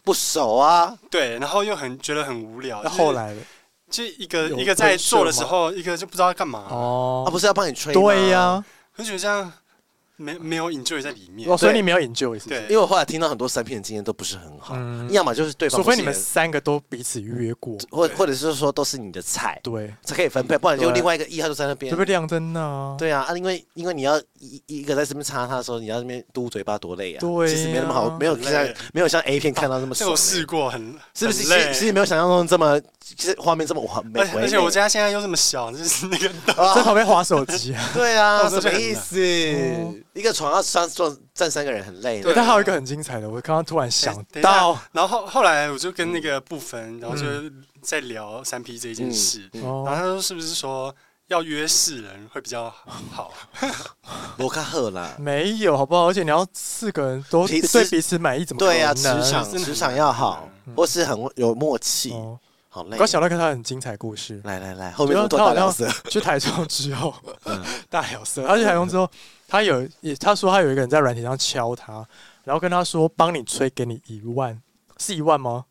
[0.09, 3.37] 不熟啊，对，然后又很觉得很无聊，那后来
[3.91, 6.65] 就一个一个在做的时候，一个就不知道干嘛。
[6.71, 8.65] 哦，他不是要帮你吹对呀，
[8.97, 9.53] 就觉得这样。
[10.21, 14.77] 没没有 enjoy 在里面，哦，所以你没有 enjoy，对，因为我后来听到很多三片的经验都不是很好，
[15.11, 22.97] 要么就是对方，除非你们三个都彼此约过，或或者是说都是你的菜，对，才可以分配，不然就另外一个一号就在那边，这不亮灯呢？
[22.99, 31.45] 对啊，啊，因为因为你要一一个在这边插他的时候，你要那边嘟嘴巴多累啊，对，其实没那么好，没有像没有像 A 片看到那么爽，我试过，很是不是？
[31.45, 36.29] 其实其实没有想象中这么，其实画面这么 完美，而且我家现在又这么小，就是那个
[36.75, 39.17] 在旁边划手机， 对啊， 什么意思？
[40.19, 40.89] 一个床要三。
[40.89, 44.13] 坐站三个人很累，对，但还有一个很精彩的，我刚刚突然想
[44.43, 47.25] 到，然后后后来我就跟那个部分，然后就
[47.81, 50.93] 在聊三 P 这件事，然后他说是不是说
[51.29, 52.69] 要约四人会比较
[53.13, 53.33] 好？
[54.39, 56.09] 罗卡赫啦，没有好不好？
[56.09, 58.93] 而且你要四个人都对彼此满意，怎么对呀？
[58.93, 62.13] 磁场磁场要好，或是很有默契，
[62.69, 62.99] 好累。
[62.99, 67.15] 刚想到跟他很精彩故事，来来来，后面都大聊色， 去台中之后，
[67.89, 69.09] 大聊色，他去台中之后。
[69.49, 72.07] 他有也，他说他有一个人在软体上敲他，
[72.45, 74.61] 然后跟他说帮你吹，给你一万，
[74.99, 75.65] 是一万吗？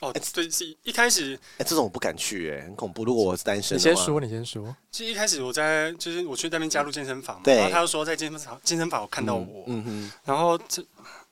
[0.00, 3.04] 哦，对，是一开始，哎，这种我不敢去，哎，很恐怖。
[3.04, 4.74] 如果我是单身，你先说，你先说。
[4.90, 10.84] 其实一开始我在就是我去那边加入健身房嘛，然后他就说在健身房健身房我看到我，嗯哼，然后这。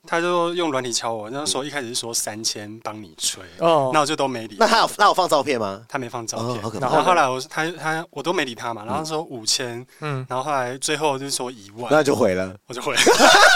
[0.07, 4.57] 他就用软体敲我，那时候一开始是说三千帮你吹，哦，那我就都没理。
[4.59, 5.83] 那他有那我放照片吗？
[5.89, 6.81] 他没放照片。
[6.81, 13.01] 然后后来我他他我都没理他嘛，然后他说五千，嗯，然后后来最后就说一万，那就毁了，我就毁了。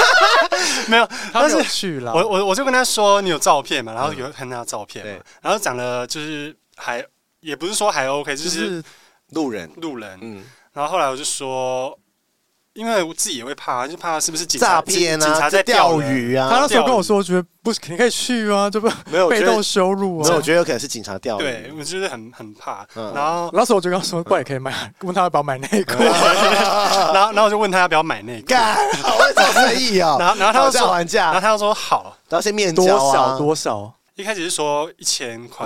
[0.88, 2.12] 没有，他是去了。
[2.12, 7.04] 我我我就跟他说你有照片嘛，然后有看他的照片嘛，然后讲的就是还
[7.40, 8.84] 也不是说还 OK，就是
[9.30, 11.98] 路人路人，嗯，然后后来我就说。
[12.74, 15.24] 因为我自己也会怕，就怕是不是警察诈骗啊？
[15.26, 16.48] 警察在钓鱼啊？
[16.50, 20.24] 他那时候跟我说，我觉得不是，你可以去啊，这不没有被动收入啊。
[20.24, 21.42] 没有，我觉得有可能是警察钓鱼。
[21.42, 22.84] 对，我就是很很怕。
[22.94, 25.94] 然后那时候我就跟他说，不然也可以买，问他要不要买内裤。
[26.02, 28.54] 然后然后我就问他要不要买内裤。
[28.54, 30.16] 好会做生意啊！
[30.20, 33.94] 然后然后他就说还价，然后他就说好，然后先面交多少多少？
[34.16, 35.64] 一开始是说一千块。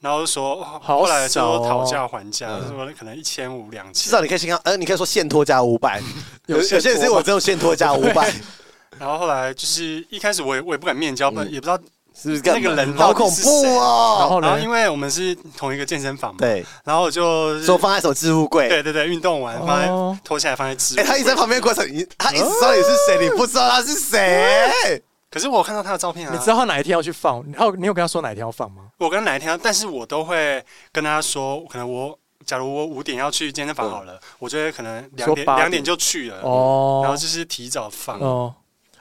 [0.00, 3.94] 然后就说，后来就讨价还价，说可能一千五两千。
[3.94, 6.00] 至少你可以先看，呃，你可以说现拖加五百，
[6.46, 8.32] 有有些是我只有现拖加五百。
[8.98, 11.76] 然后后来就是一开始我也我也不敢面交，也不知道
[12.20, 14.16] 是不是那个人好恐怖哦。
[14.20, 21.04] 然后然后因为我们是同一个健身房嘛，对，然后我就说放在什么置物柜，对对对，运动完放在脱下来放在置物柜。
[21.04, 25.02] 哎，他一直在旁边过程你，他一直说你是谁，你不知道他是谁。
[25.30, 27.44] 可是我看到他的照片啊，你知道他哪一天要去放？
[27.52, 28.82] 然后你有跟他说哪一天要放吗？
[28.98, 38.54] 我跟他哪一天，但是我都会跟他说，可能我假如我五点要去健身房好了，我觉得可能两点两点就去了哦，然后就是提早放哦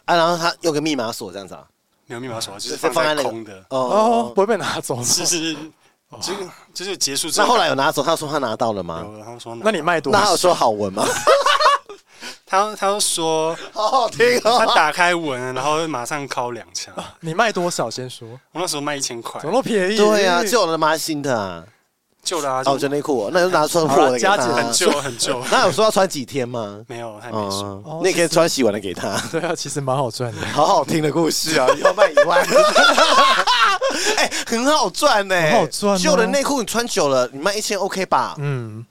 [0.05, 1.65] 啊，然后他用个密码锁这样子啊，
[2.05, 5.03] 没有密码锁，就是放在空的哦，不会被拿走吗？
[5.03, 5.53] 是是，
[6.21, 6.33] 就
[6.73, 8.03] 就是结束之后，那后来有拿走？
[8.03, 9.03] 他说他拿到了吗？
[9.03, 10.13] 有，他说那你卖多？
[10.13, 11.03] 那他有说好闻吗？
[12.49, 16.93] 他他就说 好好听哦，他打开闻，然后马上敲两枪。
[17.19, 17.91] 你卖多少？
[17.91, 18.27] 先说。
[18.53, 19.97] 我那时候卖一千块，怎么那么便宜？
[19.97, 20.95] 对呀，旧的吗？
[20.97, 21.61] 新的啊，
[22.23, 22.63] 旧的啊。
[22.65, 25.43] 哦，就内裤，那就拿穿破的，给他很旧很旧。
[25.51, 26.81] 那有说要穿几天吗？
[26.87, 28.01] 没有，他没说。
[28.01, 29.21] 那可以穿洗完的给他。
[29.29, 32.41] 对啊，其实蛮好赚的，好好听的故事啊，要卖一万。
[34.15, 35.97] 哎，很好赚呢，很好赚。
[35.97, 38.35] 旧的内裤你穿久了，你卖一千 OK 吧？
[38.39, 38.85] 嗯。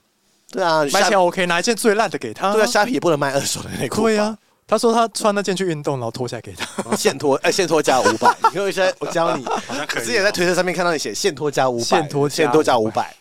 [0.51, 2.53] 对啊，卖钱 OK，拿一件最烂的给他。
[2.53, 4.03] 对啊，虾皮也不能卖二手的内裤。
[4.03, 8.33] 对啊，他说他穿那件去运动，然后脱下来给他，现脱，哎，现脱加五百。
[8.53, 10.05] 因为现在我教你，好像可以。
[10.05, 13.13] 之前在推特上面看到你写现脱加五百，现脱现脱加五百，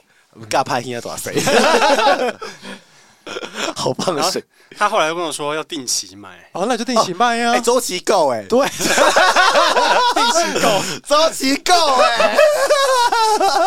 [0.49, 1.35] 尬拍应该多少岁？
[3.75, 4.43] 好棒的水！
[4.79, 7.53] 他后来又跟我说要定期买，哦，那就定期卖呀。
[7.53, 12.37] 哎，周期够哎， 对，定期够， 周期够哎。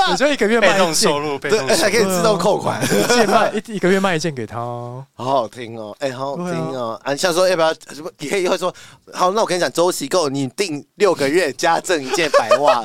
[0.10, 7.00] 你就一个月卖一件收入，被动还可以自动扣款，一件卖一一个月卖一件给他哦，好好听哦，哎，好好听哦。
[7.04, 8.10] 啊，像说要不要什么？
[8.18, 8.74] 你可以会说，
[9.14, 12.84] 好，那我跟你讲，周期够，你定六个月加赠一件白袜，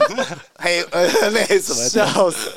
[0.58, 1.88] 还有呃那什么？
[1.88, 2.50] 笑死。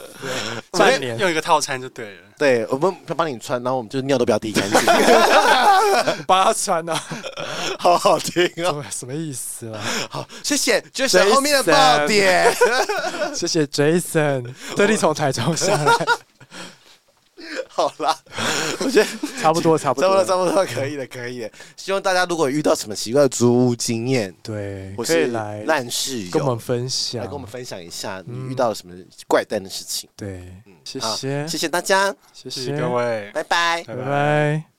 [0.71, 2.21] 半年用一个套餐就对了。
[2.37, 4.79] 对，我们帮你穿，然后我们就尿都不要滴干净，
[6.27, 7.03] 帮他穿啊，
[7.79, 9.81] 好好听啊，什么意思啊？
[10.09, 12.55] 好，谢谢，就是后面的爆点，
[13.33, 14.45] 谢谢 Jason，
[14.75, 15.93] 特地从台中下来。
[17.69, 18.17] 好啦，
[18.79, 19.07] 我觉得
[19.39, 21.51] 差不多， 差不多，差不多，差不多，可以的，可以的。
[21.75, 28.93] 希望大家如果遇到什么奇怪的租屋经验，对，我可以来烂室友跟我们分享，来跟我们分享一下你遇到了什么
[29.27, 30.09] 怪诞的事情。
[30.15, 34.76] 对，谢谢，谢谢大家，谢谢各位，拜拜，拜拜。